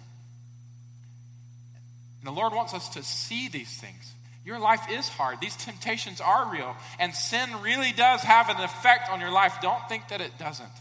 [2.19, 4.13] And the Lord wants us to see these things.
[4.45, 5.41] Your life is hard.
[5.41, 6.75] These temptations are real.
[6.99, 9.57] And sin really does have an effect on your life.
[9.61, 10.71] Don't think that it doesn't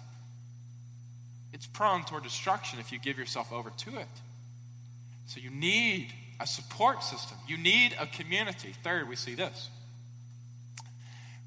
[1.57, 4.09] it's prone toward destruction if you give yourself over to it.
[5.25, 8.75] So you need a support system, you need a community.
[8.85, 9.70] Third, we see this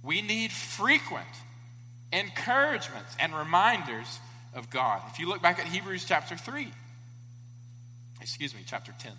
[0.04, 1.28] we need frequent
[2.12, 4.20] encouragements and reminders
[4.56, 5.04] of God.
[5.12, 6.72] If you look back at Hebrews chapter 3,
[8.20, 9.12] excuse me, chapter 10.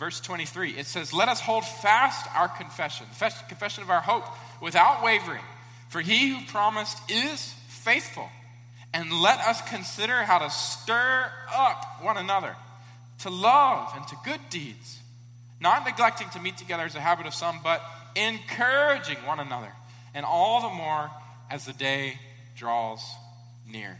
[0.00, 3.04] Verse 23, it says, Let us hold fast our confession,
[3.48, 4.24] confession of our hope,
[4.62, 5.42] without wavering.
[5.90, 8.26] For he who promised is faithful.
[8.94, 12.56] And let us consider how to stir up one another
[13.18, 15.00] to love and to good deeds,
[15.60, 17.82] not neglecting to meet together as a habit of some, but
[18.16, 19.70] encouraging one another,
[20.14, 21.10] and all the more
[21.50, 22.14] as the day
[22.56, 23.04] draws
[23.70, 23.98] near.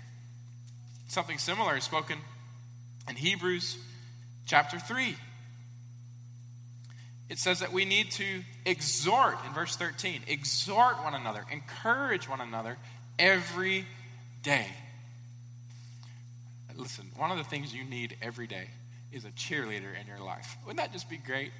[1.08, 2.16] Something similar is spoken
[3.06, 3.76] in Hebrews
[4.46, 5.14] chapter 3
[7.30, 12.40] it says that we need to exhort, in verse 13, exhort one another, encourage one
[12.40, 12.76] another
[13.20, 13.86] every
[14.42, 14.66] day.
[16.76, 18.66] Listen, one of the things you need every day
[19.12, 20.56] is a cheerleader in your life.
[20.64, 21.52] Wouldn't that just be great?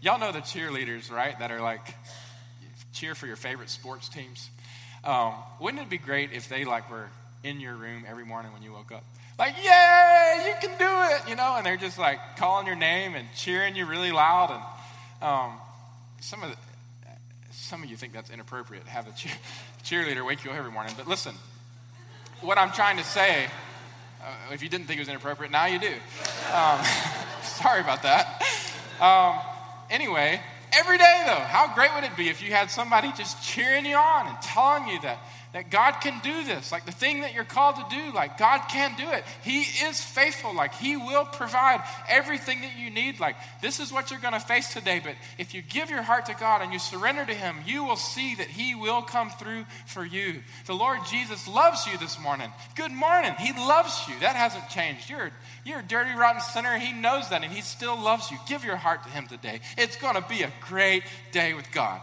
[0.00, 1.38] Y'all know the cheerleaders, right?
[1.38, 1.94] That are like
[2.92, 4.50] cheer for your favorite sports teams.
[5.04, 7.08] Um, wouldn't it be great if they like were
[7.44, 9.04] in your room every morning when you woke up?
[9.38, 13.14] Like, yay, you can do it, you know, and they're just like calling your name
[13.14, 14.62] and cheering you really loud and
[15.22, 15.52] um,
[16.20, 16.56] some of the,
[17.52, 19.32] some of you think that's inappropriate have a cheer,
[19.84, 21.34] cheerleader wake you up every morning, but listen,
[22.40, 23.46] what I'm trying to say,
[24.20, 25.94] uh, if you didn't think it was inappropriate, now you do.
[26.52, 26.84] Um,
[27.42, 28.42] sorry about that.
[29.00, 29.38] Um,
[29.90, 30.40] anyway,
[30.72, 33.96] every day though, how great would it be if you had somebody just cheering you
[33.96, 35.18] on and telling you that
[35.52, 36.72] that God can do this.
[36.72, 39.24] Like the thing that you're called to do, like God can do it.
[39.42, 40.54] He is faithful.
[40.54, 43.20] Like He will provide everything that you need.
[43.20, 45.00] Like this is what you're going to face today.
[45.02, 47.96] But if you give your heart to God and you surrender to Him, you will
[47.96, 50.40] see that He will come through for you.
[50.66, 52.50] The Lord Jesus loves you this morning.
[52.74, 53.34] Good morning.
[53.38, 54.18] He loves you.
[54.20, 55.10] That hasn't changed.
[55.10, 55.30] You're,
[55.64, 56.78] you're a dirty, rotten sinner.
[56.78, 58.38] He knows that and He still loves you.
[58.48, 59.60] Give your heart to Him today.
[59.76, 62.00] It's going to be a great day with God.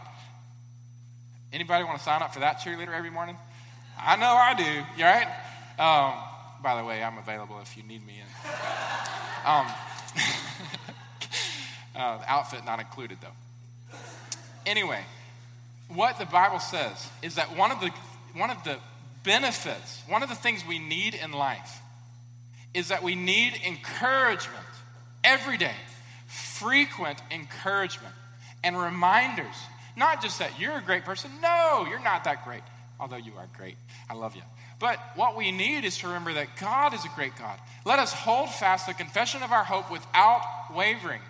[1.52, 3.36] Anybody want to sign up for that cheerleader every morning?
[3.98, 4.84] I know I do.
[4.96, 5.26] You right?
[5.78, 6.14] Um,
[6.62, 8.14] by the way, I'm available if you need me.
[9.44, 9.66] Um,
[11.96, 13.96] uh, outfit not included though.
[14.64, 15.00] Anyway,
[15.88, 17.90] what the Bible says is that one of the
[18.34, 18.76] one of the
[19.24, 21.80] benefits, one of the things we need in life,
[22.74, 24.64] is that we need encouragement
[25.24, 25.74] every day,
[26.26, 28.14] frequent encouragement
[28.62, 29.56] and reminders
[30.00, 31.30] not just that you're a great person.
[31.40, 32.62] No, you're not that great,
[32.98, 33.76] although you are great.
[34.08, 34.42] I love you.
[34.80, 37.60] But what we need is to remember that God is a great God.
[37.84, 40.40] Let us hold fast the confession of our hope without
[40.74, 41.20] wavering.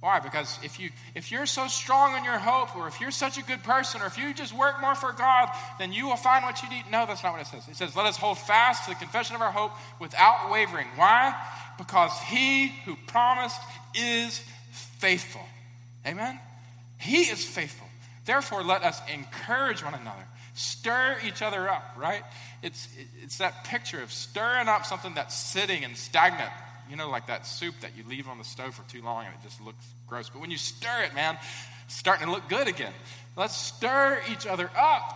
[0.00, 0.20] Why?
[0.20, 3.42] Because if you if you're so strong in your hope, or if you're such a
[3.42, 5.48] good person, or if you just work more for God,
[5.80, 6.84] then you will find what you need.
[6.92, 7.66] No, that's not what it says.
[7.66, 11.34] It says, "Let us hold fast to the confession of our hope without wavering." Why?
[11.78, 13.60] Because He who promised
[13.94, 14.40] is
[15.00, 15.44] faithful.
[16.06, 16.38] Amen.
[16.98, 17.86] He is faithful.
[18.24, 22.22] Therefore, let us encourage one another, stir each other up, right?
[22.62, 22.88] It's,
[23.22, 26.50] it's that picture of stirring up something that's sitting and stagnant.
[26.90, 29.34] You know, like that soup that you leave on the stove for too long and
[29.34, 30.28] it just looks gross.
[30.28, 31.38] But when you stir it, man,
[31.84, 32.92] it's starting to look good again.
[33.36, 35.14] Let's stir each other up,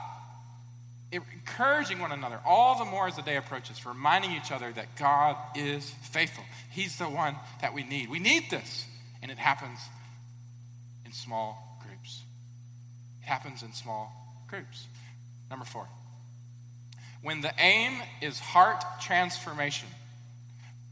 [1.10, 5.36] encouraging one another all the more as the day approaches, reminding each other that God
[5.54, 6.44] is faithful.
[6.70, 8.08] He's the one that we need.
[8.08, 8.86] We need this,
[9.20, 9.78] and it happens
[11.04, 11.71] in small
[13.22, 14.12] happens in small
[14.48, 14.86] groups.
[15.50, 15.86] Number four,
[17.22, 19.88] when the aim is heart transformation,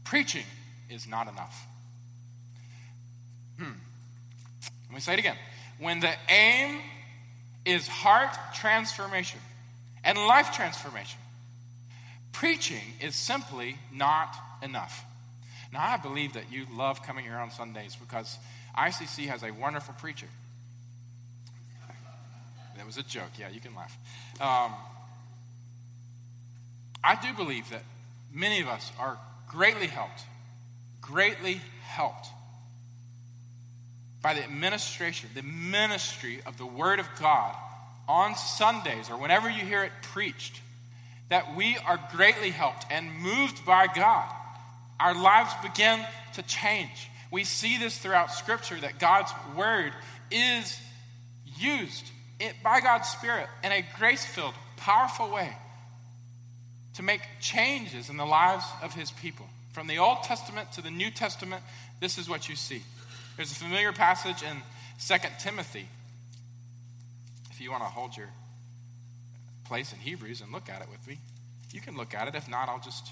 [0.03, 0.45] preaching
[0.89, 1.65] is not enough.
[3.57, 3.71] Hmm.
[4.87, 5.37] Let me say it again.
[5.79, 6.79] When the aim
[7.65, 9.39] is heart transformation
[10.03, 11.19] and life transformation,
[12.31, 15.03] preaching is simply not enough.
[15.73, 18.37] Now, I believe that you love coming here on Sundays because
[18.77, 20.27] ICC has a wonderful preacher.
[22.91, 23.29] Was a joke.
[23.39, 23.97] Yeah, you can laugh.
[24.41, 24.73] Um,
[27.01, 27.83] I do believe that
[28.33, 30.23] many of us are greatly helped,
[30.99, 32.27] greatly helped
[34.21, 37.55] by the administration, the ministry of the Word of God
[38.09, 40.59] on Sundays or whenever you hear it preached,
[41.29, 44.29] that we are greatly helped and moved by God.
[44.99, 47.09] Our lives begin to change.
[47.31, 49.93] We see this throughout Scripture that God's Word
[50.29, 50.77] is
[51.57, 55.55] used it, by God's Spirit in a grace filled, powerful way
[56.95, 59.45] to make changes in the lives of his people.
[59.73, 61.63] From the Old Testament to the New Testament,
[61.99, 62.83] this is what you see.
[63.37, 64.61] There's a familiar passage in
[65.05, 65.87] 2 Timothy.
[67.49, 68.29] If you want to hold your
[69.65, 71.19] place in Hebrews and look at it with me,
[71.71, 72.35] you can look at it.
[72.35, 73.09] If not, I'll just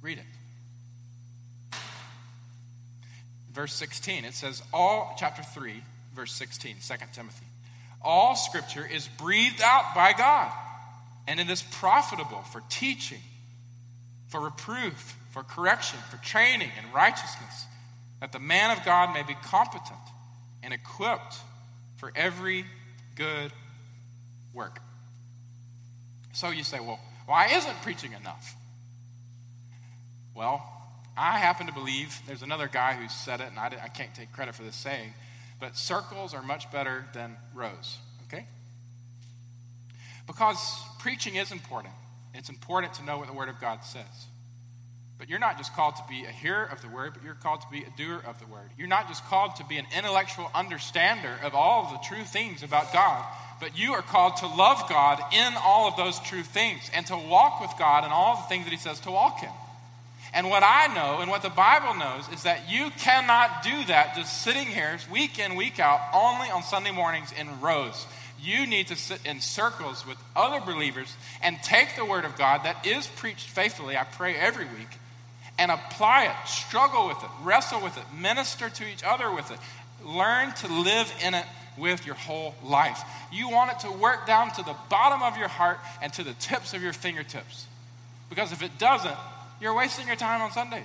[0.00, 1.78] read it.
[3.52, 5.82] Verse 16, it says, All, chapter 3,
[6.20, 7.46] verse 16, 2 Timothy.
[8.02, 10.52] All scripture is breathed out by God,
[11.26, 13.22] and it is profitable for teaching,
[14.28, 17.64] for reproof, for correction, for training in righteousness,
[18.20, 19.98] that the man of God may be competent
[20.62, 21.36] and equipped
[21.96, 22.66] for every
[23.16, 23.50] good
[24.52, 24.78] work.
[26.34, 28.54] So you say, well, why isn't preaching enough?
[30.34, 30.62] Well,
[31.16, 34.32] I happen to believe there's another guy who said it, and I, I can't take
[34.32, 35.14] credit for this saying,
[35.60, 38.46] but circles are much better than rows, okay?
[40.26, 40.58] Because
[40.98, 41.94] preaching is important.
[42.34, 44.04] It's important to know what the Word of God says.
[45.18, 47.60] But you're not just called to be a hearer of the Word, but you're called
[47.60, 48.70] to be a doer of the Word.
[48.78, 52.62] You're not just called to be an intellectual understander of all of the true things
[52.62, 53.22] about God,
[53.60, 57.16] but you are called to love God in all of those true things and to
[57.16, 59.50] walk with God in all the things that He says to walk in.
[60.32, 64.14] And what I know and what the Bible knows is that you cannot do that
[64.14, 68.06] just sitting here week in, week out, only on Sunday mornings in rows.
[68.40, 72.64] You need to sit in circles with other believers and take the Word of God
[72.64, 74.98] that is preached faithfully, I pray every week,
[75.58, 79.58] and apply it, struggle with it, wrestle with it, minister to each other with it,
[80.04, 81.44] learn to live in it
[81.76, 83.02] with your whole life.
[83.32, 86.34] You want it to work down to the bottom of your heart and to the
[86.34, 87.66] tips of your fingertips.
[88.28, 89.16] Because if it doesn't,
[89.60, 90.84] you're wasting your time on Sundays.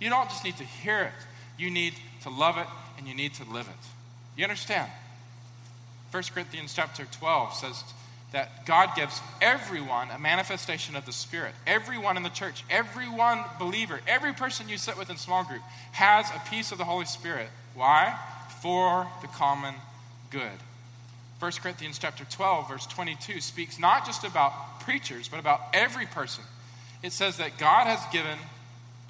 [0.00, 1.12] You don't just need to hear it,
[1.58, 2.66] You need to love it
[2.98, 3.86] and you need to live it.
[4.36, 4.90] You understand?
[6.10, 7.84] 1 Corinthians chapter 12 says
[8.32, 11.54] that God gives everyone a manifestation of the Spirit.
[11.66, 16.26] Everyone in the church, everyone believer, every person you sit with in small group has
[16.30, 17.48] a piece of the Holy Spirit.
[17.74, 18.18] Why?
[18.60, 19.74] For the common
[20.30, 20.58] good.
[21.38, 26.44] 1 Corinthians chapter 12 verse 22 speaks not just about preachers but about every person.
[27.02, 28.38] It says that God has given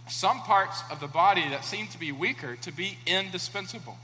[0.08, 3.96] some parts of the body that seem to be weaker to be indispensable.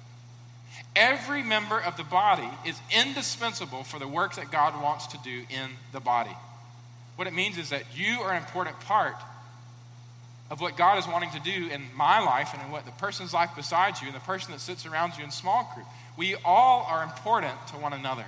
[0.95, 5.45] Every member of the body is indispensable for the work that God wants to do
[5.51, 6.37] in the body.
[7.17, 9.17] What it means is that you are an important part
[10.51, 13.35] of what God is wanting to do in my life and in what the person's
[13.35, 15.87] life beside you and the person that sits around you in small group.
[16.17, 18.25] We all are important to one another.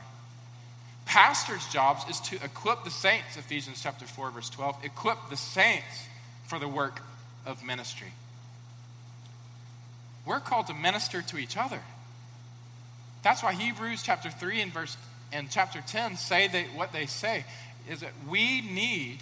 [1.11, 6.06] Pastors' jobs is to equip the saints, Ephesians chapter 4, verse 12, equip the saints
[6.46, 7.02] for the work
[7.44, 8.12] of ministry.
[10.24, 11.80] We're called to minister to each other.
[13.24, 14.96] That's why Hebrews chapter 3 and verse
[15.32, 17.44] and chapter 10 say that what they say
[17.88, 19.18] is that we need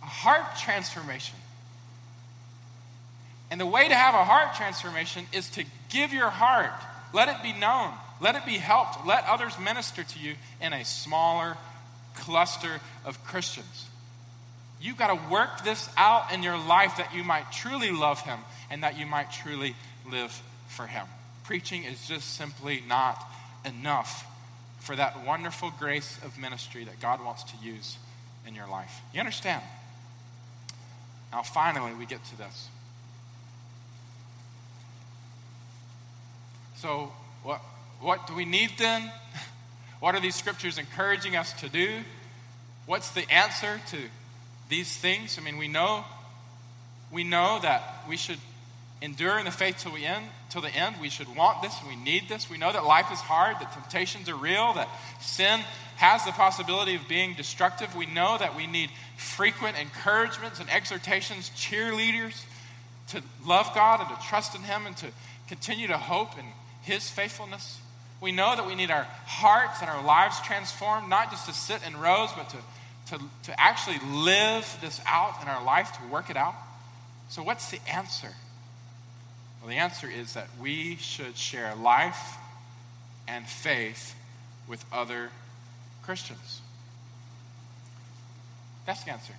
[0.00, 1.34] a heart transformation.
[3.50, 6.70] And the way to have a heart transformation is to give your heart,
[7.12, 7.90] let it be known,
[8.20, 11.56] let it be helped, let others minister to you in a smaller
[12.14, 13.86] cluster of Christians.
[14.80, 18.38] You've got to work this out in your life that you might truly love Him
[18.70, 19.74] and that you might truly
[20.10, 21.06] live for Him
[21.46, 23.24] preaching is just simply not
[23.64, 24.26] enough
[24.80, 27.98] for that wonderful grace of ministry that God wants to use
[28.46, 29.00] in your life.
[29.14, 29.62] You understand?
[31.32, 32.68] Now, finally, we get to this.
[36.76, 37.12] So,
[37.42, 37.60] what,
[38.00, 39.10] what do we need then?
[40.00, 42.00] What are these scriptures encouraging us to do?
[42.84, 43.96] What's the answer to
[44.68, 45.38] these things?
[45.38, 46.04] I mean, we know
[47.12, 48.38] we know that we should
[49.00, 51.94] endure in the faith till we end till the end we should want this we
[51.96, 54.88] need this we know that life is hard that temptations are real that
[55.20, 55.60] sin
[55.96, 58.88] has the possibility of being destructive we know that we need
[59.18, 62.44] frequent encouragements and exhortations cheerleaders
[63.06, 65.06] to love god and to trust in him and to
[65.46, 66.46] continue to hope in
[66.82, 67.78] his faithfulness
[68.20, 71.86] we know that we need our hearts and our lives transformed not just to sit
[71.86, 72.56] in rows but to,
[73.08, 76.54] to, to actually live this out in our life to work it out
[77.28, 78.32] so what's the answer
[79.66, 82.36] well, the answer is that we should share life
[83.26, 84.14] and faith
[84.68, 85.30] with other
[86.04, 86.60] Christians.
[88.86, 89.32] That's the answer.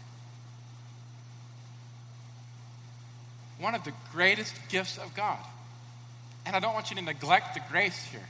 [3.58, 5.40] One of the greatest gifts of God.
[6.46, 8.28] And I don't want you to neglect the grace here.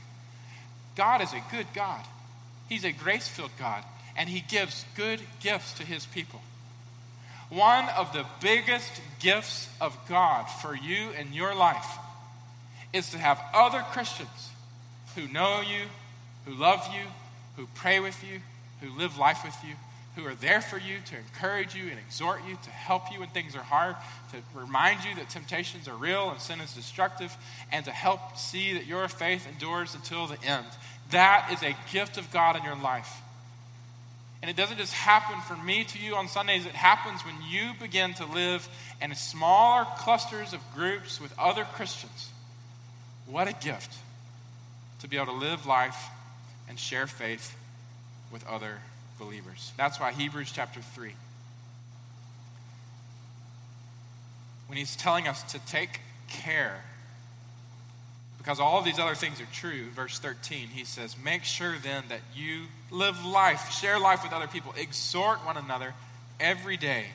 [0.98, 2.04] God is a good God,
[2.68, 3.84] He's a grace filled God,
[4.16, 6.40] and He gives good gifts to His people.
[7.50, 11.98] One of the biggest gifts of God for you in your life
[12.92, 14.50] is to have other Christians
[15.14, 15.84] who know you,
[16.44, 17.04] who love you,
[17.56, 18.40] who pray with you,
[18.80, 19.74] who live life with you,
[20.18, 23.28] who are there for you to encourage you and exhort you, to help you when
[23.28, 23.94] things are hard,
[24.32, 27.34] to remind you that temptations are real and sin is destructive,
[27.70, 30.66] and to help see that your faith endures until the end.
[31.12, 33.08] That is a gift of God in your life.
[34.42, 37.70] And it doesn't just happen for me to you on Sundays, it happens when you
[37.80, 38.68] begin to live
[39.00, 42.30] in smaller clusters of groups with other Christians.
[43.26, 43.94] What a gift
[45.00, 46.08] to be able to live life
[46.68, 47.56] and share faith
[48.32, 48.78] with other
[49.18, 49.72] believers.
[49.76, 51.12] That's why Hebrews chapter 3,
[54.66, 56.82] when he's telling us to take care
[58.48, 62.20] because all these other things are true, verse 13, he says, Make sure then that
[62.34, 65.92] you live life, share life with other people, exhort one another
[66.40, 67.08] every day,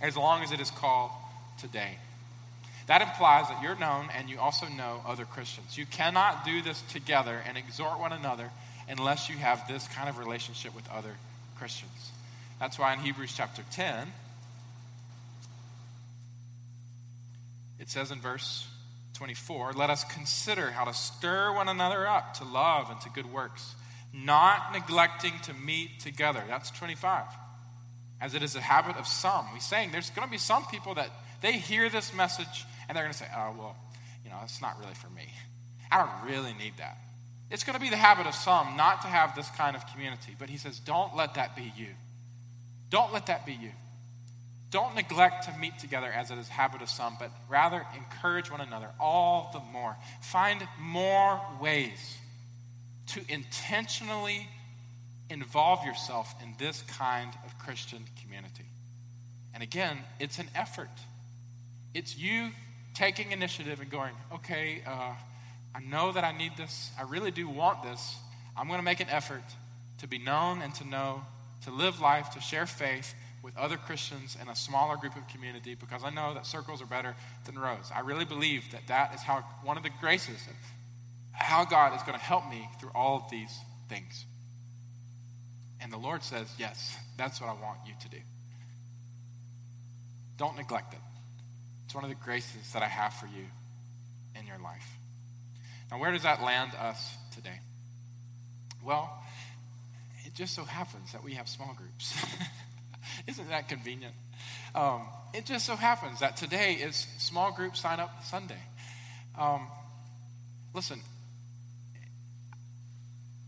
[0.00, 1.12] as long as it is called
[1.60, 1.98] today.
[2.88, 5.78] That implies that you're known and you also know other Christians.
[5.78, 8.50] You cannot do this together and exhort one another
[8.88, 11.14] unless you have this kind of relationship with other
[11.56, 12.12] Christians.
[12.60, 14.12] That's why in Hebrews chapter 10,
[17.80, 18.66] it says in verse
[19.14, 23.32] 24, let us consider how to stir one another up to love and to good
[23.32, 23.74] works,
[24.12, 26.42] not neglecting to meet together.
[26.48, 27.24] That's 25.
[28.20, 29.46] As it is a habit of some.
[29.52, 33.04] He's saying there's going to be some people that they hear this message and they're
[33.04, 33.76] going to say, oh, well,
[34.24, 35.28] you know, it's not really for me.
[35.90, 36.96] I don't really need that.
[37.52, 40.34] It's going to be the habit of some not to have this kind of community.
[40.38, 41.88] But he says, don't let that be you.
[42.88, 43.70] Don't let that be you.
[44.70, 48.62] Don't neglect to meet together as it is habit of some, but rather encourage one
[48.62, 49.98] another all the more.
[50.22, 52.16] Find more ways
[53.08, 54.48] to intentionally
[55.28, 58.64] involve yourself in this kind of Christian community.
[59.52, 60.88] And again, it's an effort.
[61.92, 62.52] It's you
[62.94, 65.12] taking initiative and going, okay, uh,
[65.74, 66.90] I know that I need this.
[66.98, 68.16] I really do want this.
[68.56, 69.44] I'm going to make an effort
[69.98, 71.22] to be known and to know,
[71.64, 75.74] to live life, to share faith with other Christians in a smaller group of community
[75.74, 77.90] because I know that circles are better than rows.
[77.94, 80.54] I really believe that that is how one of the graces of
[81.32, 83.56] how God is going to help me through all of these
[83.88, 84.26] things.
[85.80, 88.18] And the Lord says, Yes, that's what I want you to do.
[90.36, 91.00] Don't neglect it.
[91.84, 93.44] It's one of the graces that I have for you
[94.38, 94.86] in your life.
[95.92, 97.60] Now, where does that land us today?
[98.82, 99.12] Well,
[100.24, 102.16] it just so happens that we have small groups.
[103.26, 104.14] Isn't that convenient?
[104.74, 105.02] Um,
[105.34, 108.62] it just so happens that today is small group sign up Sunday.
[109.38, 109.66] Um,
[110.72, 110.98] listen,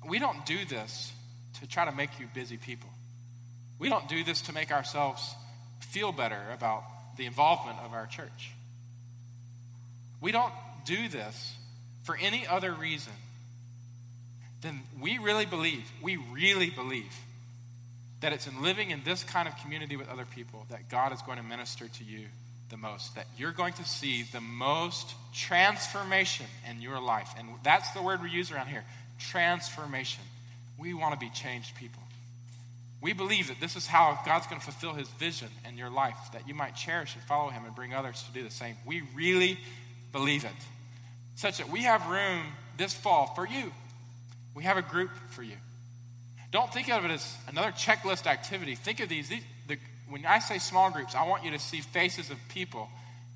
[0.07, 1.14] we don't do this
[1.61, 2.90] to try to make you busy people.
[3.78, 5.34] We don't do this to make ourselves
[5.80, 6.84] feel better about
[7.16, 8.53] the involvement of our church.
[10.20, 10.53] We don't
[10.84, 11.57] do this
[12.05, 13.12] for any other reason
[14.62, 17.12] than we really believe, we really believe
[18.20, 21.20] that it's in living in this kind of community with other people that God is
[21.22, 22.26] going to minister to you
[22.70, 27.28] the most, that you're going to see the most transformation in your life.
[27.36, 28.84] And that's the word we use around here
[29.18, 30.24] transformation.
[30.78, 32.02] We want to be changed people.
[33.00, 36.16] We believe that this is how God's going to fulfill his vision in your life,
[36.32, 38.76] that you might cherish and follow him and bring others to do the same.
[38.86, 39.59] We really
[40.11, 40.50] believe it.
[41.37, 42.43] Such that we have room
[42.76, 43.72] this fall for you.
[44.55, 45.57] We have a group for you.
[46.51, 48.76] Don't think of it as another checklist activity.
[48.76, 49.76] Think of these, these the,
[50.09, 52.89] when I say small groups, I want you to see faces of people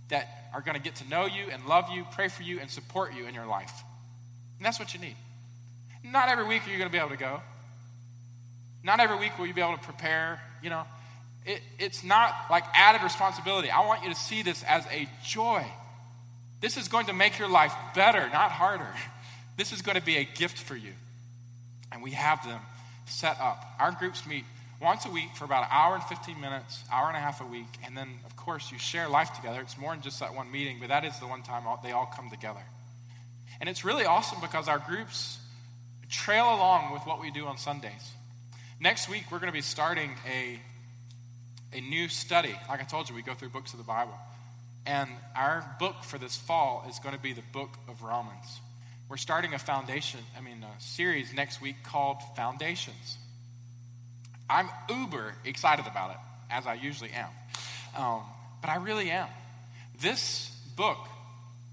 [0.08, 2.70] that are going to get to know you and love you, pray for you, and
[2.70, 3.72] support you in your life.
[4.58, 5.16] And that's what you need.
[6.04, 7.40] Not every week are you going to be able to go.
[8.82, 10.40] Not every week will you be able to prepare.
[10.62, 10.84] You know,
[11.44, 13.70] it, it's not like added responsibility.
[13.70, 15.64] I want you to see this as a joy.
[16.60, 18.92] This is going to make your life better, not harder.
[19.56, 20.92] This is going to be a gift for you.
[21.92, 22.60] And we have them
[23.06, 23.64] set up.
[23.78, 24.44] Our groups meet
[24.80, 27.44] once a week for about an hour and 15 minutes, hour and a half a
[27.46, 27.66] week.
[27.84, 29.60] And then, of course, you share life together.
[29.60, 32.06] It's more than just that one meeting, but that is the one time they all
[32.06, 32.62] come together.
[33.60, 35.38] And it's really awesome because our groups
[36.08, 38.12] trail along with what we do on Sundays.
[38.80, 40.60] Next week, we're going to be starting a,
[41.76, 42.54] a new study.
[42.68, 44.14] Like I told you, we go through books of the Bible.
[44.88, 48.60] And our book for this fall is going to be the book of Romans.
[49.10, 53.18] We're starting a foundation, I mean, a series next week called Foundations.
[54.48, 56.16] I'm uber excited about it,
[56.50, 57.28] as I usually am.
[58.02, 58.22] Um,
[58.62, 59.28] but I really am.
[60.00, 60.96] This book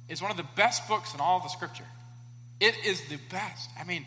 [0.09, 1.88] is one of the best books in all the scripture.
[2.59, 3.70] It is the best.
[3.80, 4.05] I mean,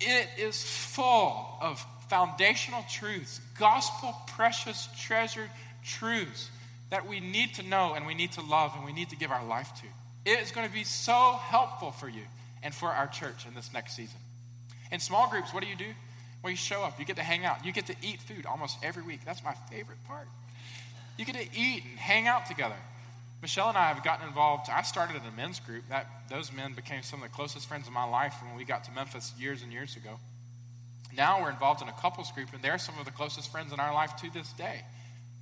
[0.00, 5.50] it is full of foundational truths, gospel precious, treasured
[5.82, 6.50] truths
[6.94, 9.32] that we need to know and we need to love and we need to give
[9.32, 10.30] our life to.
[10.30, 12.22] It is going to be so helpful for you
[12.62, 14.20] and for our church in this next season.
[14.92, 15.90] In small groups, what do you do?
[16.40, 18.78] Well, you show up, you get to hang out, you get to eat food almost
[18.80, 19.24] every week.
[19.24, 20.28] That's my favorite part.
[21.18, 22.76] You get to eat and hang out together.
[23.42, 24.70] Michelle and I have gotten involved.
[24.70, 25.82] I started in a men's group.
[25.88, 28.84] That those men became some of the closest friends of my life when we got
[28.84, 30.20] to Memphis years and years ago.
[31.16, 33.80] Now we're involved in a couples group, and they're some of the closest friends in
[33.80, 34.82] our life to this day.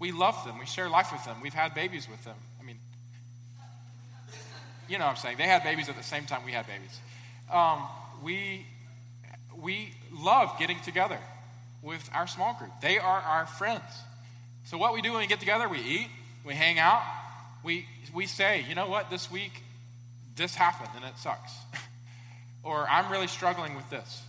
[0.03, 0.59] We love them.
[0.59, 1.37] We share life with them.
[1.41, 2.35] We've had babies with them.
[2.61, 2.77] I mean,
[4.89, 5.37] you know what I'm saying.
[5.37, 6.99] They had babies at the same time we had babies.
[7.49, 7.85] Um,
[8.21, 8.67] we,
[9.57, 11.21] we love getting together
[11.83, 12.73] with our small group.
[12.81, 13.85] They are our friends.
[14.65, 16.09] So, what we do when we get together, we eat,
[16.45, 17.05] we hang out,
[17.63, 19.63] we, we say, you know what, this week,
[20.35, 21.53] this happened and it sucks.
[22.65, 24.21] or I'm really struggling with this.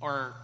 [0.00, 0.34] Or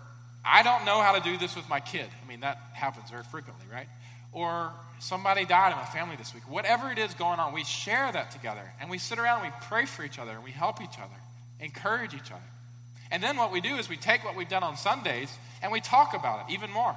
[0.44, 2.06] I don't know how to do this with my kid.
[2.24, 3.88] I mean, that happens very frequently, right?
[4.32, 6.48] Or somebody died in my family this week.
[6.48, 8.72] Whatever it is going on, we share that together.
[8.80, 11.16] And we sit around and we pray for each other and we help each other,
[11.60, 12.42] encourage each other.
[13.10, 15.30] And then what we do is we take what we've done on Sundays
[15.62, 16.96] and we talk about it even more.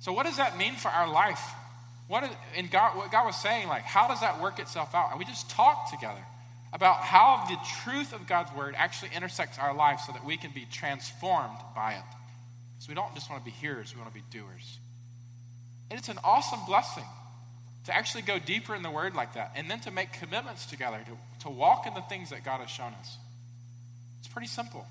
[0.00, 1.42] So, what does that mean for our life?
[2.06, 5.10] What is, and God, what God was saying, like, how does that work itself out?
[5.10, 6.24] And we just talk together
[6.72, 10.50] about how the truth of God's word actually intersects our life so that we can
[10.52, 12.04] be transformed by it.
[12.78, 14.78] So we don't just want to be hearers, we want to be doers.
[15.90, 17.04] And it's an awesome blessing
[17.84, 20.98] to actually go deeper in the word like that and then to make commitments together
[21.06, 23.16] to, to walk in the things that God has shown us.
[24.18, 24.86] It's pretty simple.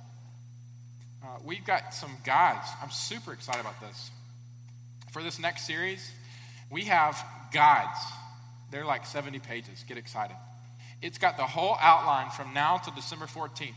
[1.23, 2.67] Uh, we've got some guides.
[2.81, 4.11] I'm super excited about this.
[5.11, 6.11] For this next series,
[6.71, 7.23] we have
[7.53, 7.99] guides.
[8.71, 9.83] They're like 70 pages.
[9.87, 10.35] Get excited.
[11.01, 13.73] It's got the whole outline from now to December 14th.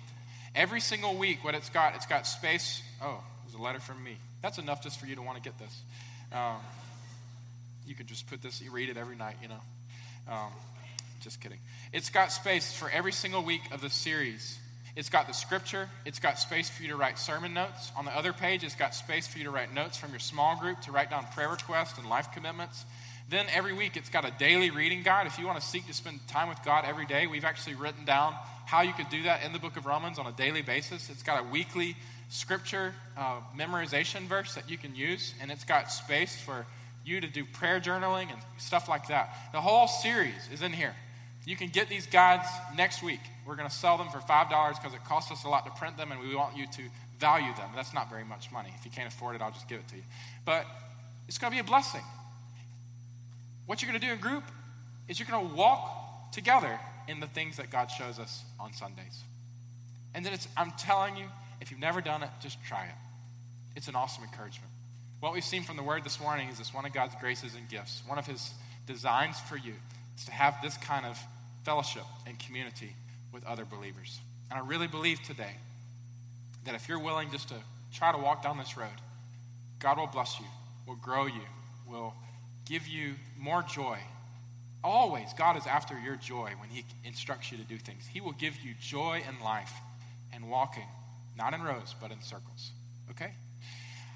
[0.54, 2.82] Every single week, what it's got, it's got space.
[3.02, 4.16] Oh, there's a letter from me.
[4.42, 5.82] That's enough just for you to want to get this.
[6.32, 6.56] Um,
[7.90, 9.60] you could just put this, you read it every night, you know.
[10.32, 10.52] Um,
[11.20, 11.58] Just kidding.
[11.92, 14.58] It's got space for every single week of the series.
[14.96, 15.90] It's got the scripture.
[16.06, 17.92] It's got space for you to write sermon notes.
[17.96, 20.56] On the other page, it's got space for you to write notes from your small
[20.58, 22.86] group, to write down prayer requests and life commitments.
[23.28, 25.26] Then every week, it's got a daily reading guide.
[25.26, 28.04] If you want to seek to spend time with God every day, we've actually written
[28.06, 28.34] down
[28.66, 31.10] how you could do that in the book of Romans on a daily basis.
[31.10, 31.96] It's got a weekly
[32.30, 36.64] scripture uh, memorization verse that you can use, and it's got space for
[37.10, 39.36] you to do prayer journaling and stuff like that.
[39.52, 40.94] The whole series is in here.
[41.44, 42.46] You can get these guides
[42.76, 43.20] next week.
[43.46, 45.96] We're going to sell them for $5 because it costs us a lot to print
[45.96, 46.82] them, and we want you to
[47.18, 47.70] value them.
[47.74, 48.72] That's not very much money.
[48.78, 50.02] If you can't afford it, I'll just give it to you.
[50.44, 50.64] But
[51.28, 52.02] it's going to be a blessing.
[53.66, 54.44] What you're going to do in group
[55.08, 59.24] is you're going to walk together in the things that God shows us on Sundays.
[60.14, 61.26] And then it's, I'm telling you,
[61.60, 62.94] if you've never done it, just try it.
[63.76, 64.69] It's an awesome encouragement.
[65.20, 67.68] What we've seen from the Word this morning is this one of God's graces and
[67.68, 68.02] gifts.
[68.06, 68.52] One of His
[68.86, 69.74] designs for you
[70.16, 71.18] is to have this kind of
[71.62, 72.94] fellowship and community
[73.30, 74.18] with other believers.
[74.50, 75.52] And I really believe today
[76.64, 77.54] that if you're willing just to
[77.92, 78.88] try to walk down this road,
[79.78, 80.46] God will bless you,
[80.86, 81.42] will grow you,
[81.86, 82.14] will
[82.64, 83.98] give you more joy.
[84.82, 88.06] Always, God is after your joy when He instructs you to do things.
[88.06, 89.72] He will give you joy in life
[90.32, 90.88] and walking,
[91.36, 92.70] not in rows, but in circles.
[93.10, 93.32] Okay?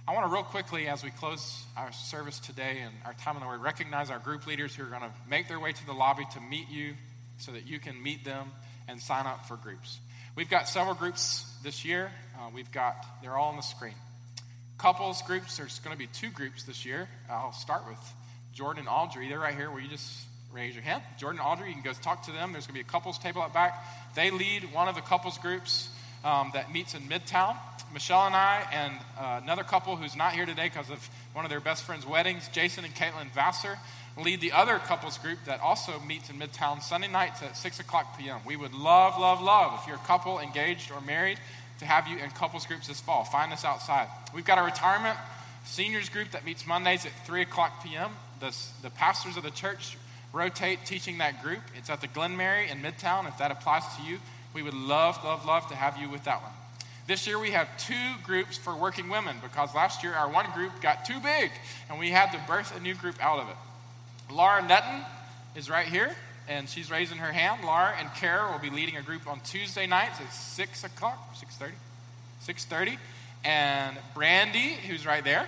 [0.07, 3.43] I want to real quickly, as we close our service today and our time in
[3.43, 5.95] the Word, recognize our group leaders who are going to make their way to the
[5.95, 6.93] lobby to meet you
[7.39, 8.51] so that you can meet them
[8.87, 9.99] and sign up for groups.
[10.37, 12.13] We've got several groups this year.
[12.37, 13.95] Uh, we've got, they're all on the screen.
[14.77, 17.09] Couples groups, there's going to be two groups this year.
[17.31, 18.13] I'll start with
[18.53, 19.31] Jordan and Audrey.
[19.31, 21.03] They're right here where you just raise your hand.
[21.17, 22.53] Jordan and Audrey, you can go talk to them.
[22.53, 23.83] There's going to be a couples table at back.
[24.15, 25.89] They lead one of the couples groups
[26.25, 27.57] um, that meets in Midtown.
[27.93, 31.51] Michelle and I, and uh, another couple who's not here today because of one of
[31.51, 33.79] their best friends' weddings, Jason and Caitlin Vassar,
[34.17, 38.19] lead the other couples group that also meets in Midtown Sunday nights at 6 o'clock
[38.19, 38.41] p.m.
[38.47, 41.39] We would love, love, love if you're a couple, engaged, or married
[41.81, 43.25] to have you in couples groups this fall.
[43.25, 44.09] Find us outside.
[44.33, 45.19] We've got a retirement
[45.65, 48.13] seniors group that meets Mondays at 3 o'clock p.m.
[48.41, 49.97] The, the pastors of the church
[50.33, 51.61] rotate teaching that group.
[51.77, 53.29] It's at the Glenmary in Midtown.
[53.29, 54.19] If that applies to you,
[54.53, 56.53] we would love, love, love to have you with that one.
[57.07, 60.81] This year we have two groups for working women because last year our one group
[60.81, 61.51] got too big
[61.91, 63.57] and we had to birth a new group out of it.
[64.33, 65.03] Laura Netton
[65.55, 66.15] is right here,
[66.49, 67.65] and she's raising her hand.
[67.65, 71.73] Laura and Kara will be leading a group on Tuesday nights at 6 o'clock, 6.30?
[72.47, 72.99] 6.30.
[73.45, 75.47] And Brandy, who's right there,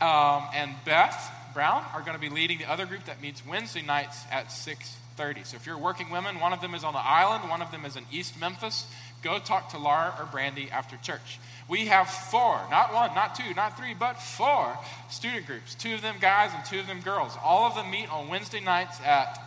[0.00, 3.82] um, and Beth Brown are going to be leading the other group that meets Wednesday
[3.82, 5.46] nights at 6.30.
[5.46, 7.84] So if you're working women, one of them is on the island, one of them
[7.84, 8.86] is in East Memphis.
[9.24, 11.40] Go talk to Laura or Brandy after church.
[11.66, 15.74] We have four, not one, not two, not three, but four student groups.
[15.74, 17.34] Two of them guys and two of them girls.
[17.42, 19.40] All of them meet on Wednesday nights at,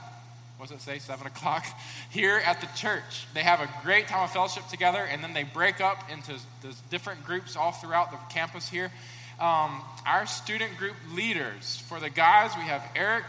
[0.58, 1.64] what does it say, 7 o'clock,
[2.10, 3.28] here at the church.
[3.36, 6.74] They have a great time of fellowship together, and then they break up into the
[6.90, 8.92] different groups all throughout the campus here.
[9.40, 13.26] Um, our student group leaders, for the guys, we have Eric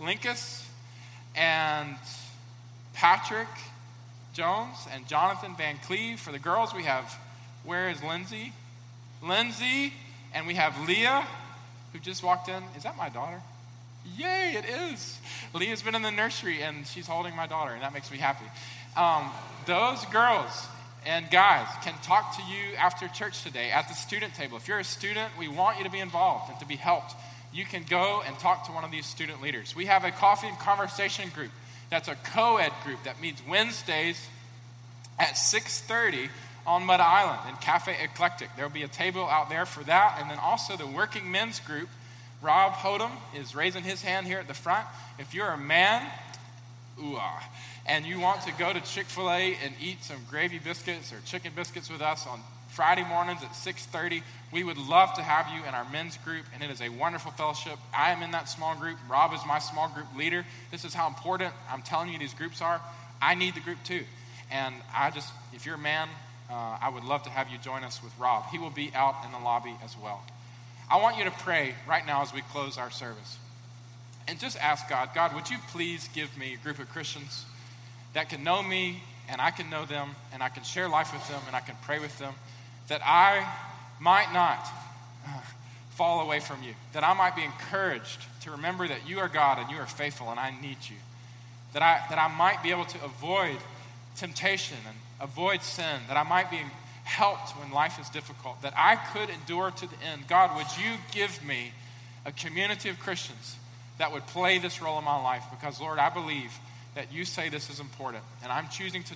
[0.00, 0.66] Linkus
[1.36, 1.94] and
[2.92, 3.46] Patrick
[4.36, 6.20] Jones and Jonathan Van Cleve.
[6.20, 7.18] For the girls, we have
[7.64, 8.52] where is Lindsay?
[9.22, 9.94] Lindsay,
[10.34, 11.26] and we have Leah,
[11.92, 12.62] who just walked in.
[12.76, 13.40] Is that my daughter?
[14.18, 15.18] Yay, it is.
[15.54, 18.44] Leah's been in the nursery and she's holding my daughter, and that makes me happy.
[18.94, 19.30] Um,
[19.64, 20.68] those girls
[21.06, 24.58] and guys can talk to you after church today at the student table.
[24.58, 27.14] If you're a student, we want you to be involved and to be helped.
[27.54, 29.74] You can go and talk to one of these student leaders.
[29.74, 31.52] We have a coffee and conversation group
[31.90, 34.28] that's a co-ed group that meets Wednesdays
[35.18, 36.28] at 6:30
[36.66, 38.50] on Mud Island in Cafe Eclectic.
[38.56, 40.18] There'll be a table out there for that.
[40.20, 41.88] And then also the working men's group.
[42.42, 44.86] Rob Hodum is raising his hand here at the front.
[45.18, 46.02] If you're a man,
[47.00, 47.18] ooh
[47.86, 51.20] and you want to go to Chick fil A and eat some gravy biscuits or
[51.24, 52.40] chicken biscuits with us on
[52.76, 54.22] Friday mornings at 6:30.
[54.52, 57.32] We would love to have you in our men's group, and it is a wonderful
[57.32, 57.78] fellowship.
[57.96, 58.98] I am in that small group.
[59.08, 60.44] Rob is my small group leader.
[60.70, 62.82] This is how important I'm telling you these groups are.
[63.22, 64.04] I need the group too,
[64.50, 66.10] and I just, if you're a man,
[66.50, 68.44] uh, I would love to have you join us with Rob.
[68.50, 70.22] He will be out in the lobby as well.
[70.90, 73.38] I want you to pray right now as we close our service.
[74.28, 77.46] And just ask God, God, would you please give me a group of Christians
[78.12, 81.26] that can know me and I can know them and I can share life with
[81.28, 82.34] them and I can pray with them,
[82.88, 83.46] that I
[84.00, 84.66] might not
[85.26, 85.40] uh,
[85.90, 89.58] fall away from you, that I might be encouraged to remember that you are God
[89.58, 90.96] and you are faithful and I need you,
[91.72, 93.56] that I, that I might be able to avoid
[94.16, 96.60] temptation and avoid sin, that I might be
[97.04, 100.26] helped when life is difficult, that I could endure to the end.
[100.28, 101.72] God, would you give me
[102.24, 103.56] a community of Christians
[103.98, 105.44] that would play this role in my life?
[105.50, 106.52] Because, Lord, I believe
[106.94, 108.24] that you say this is important.
[108.42, 109.14] And I'm choosing to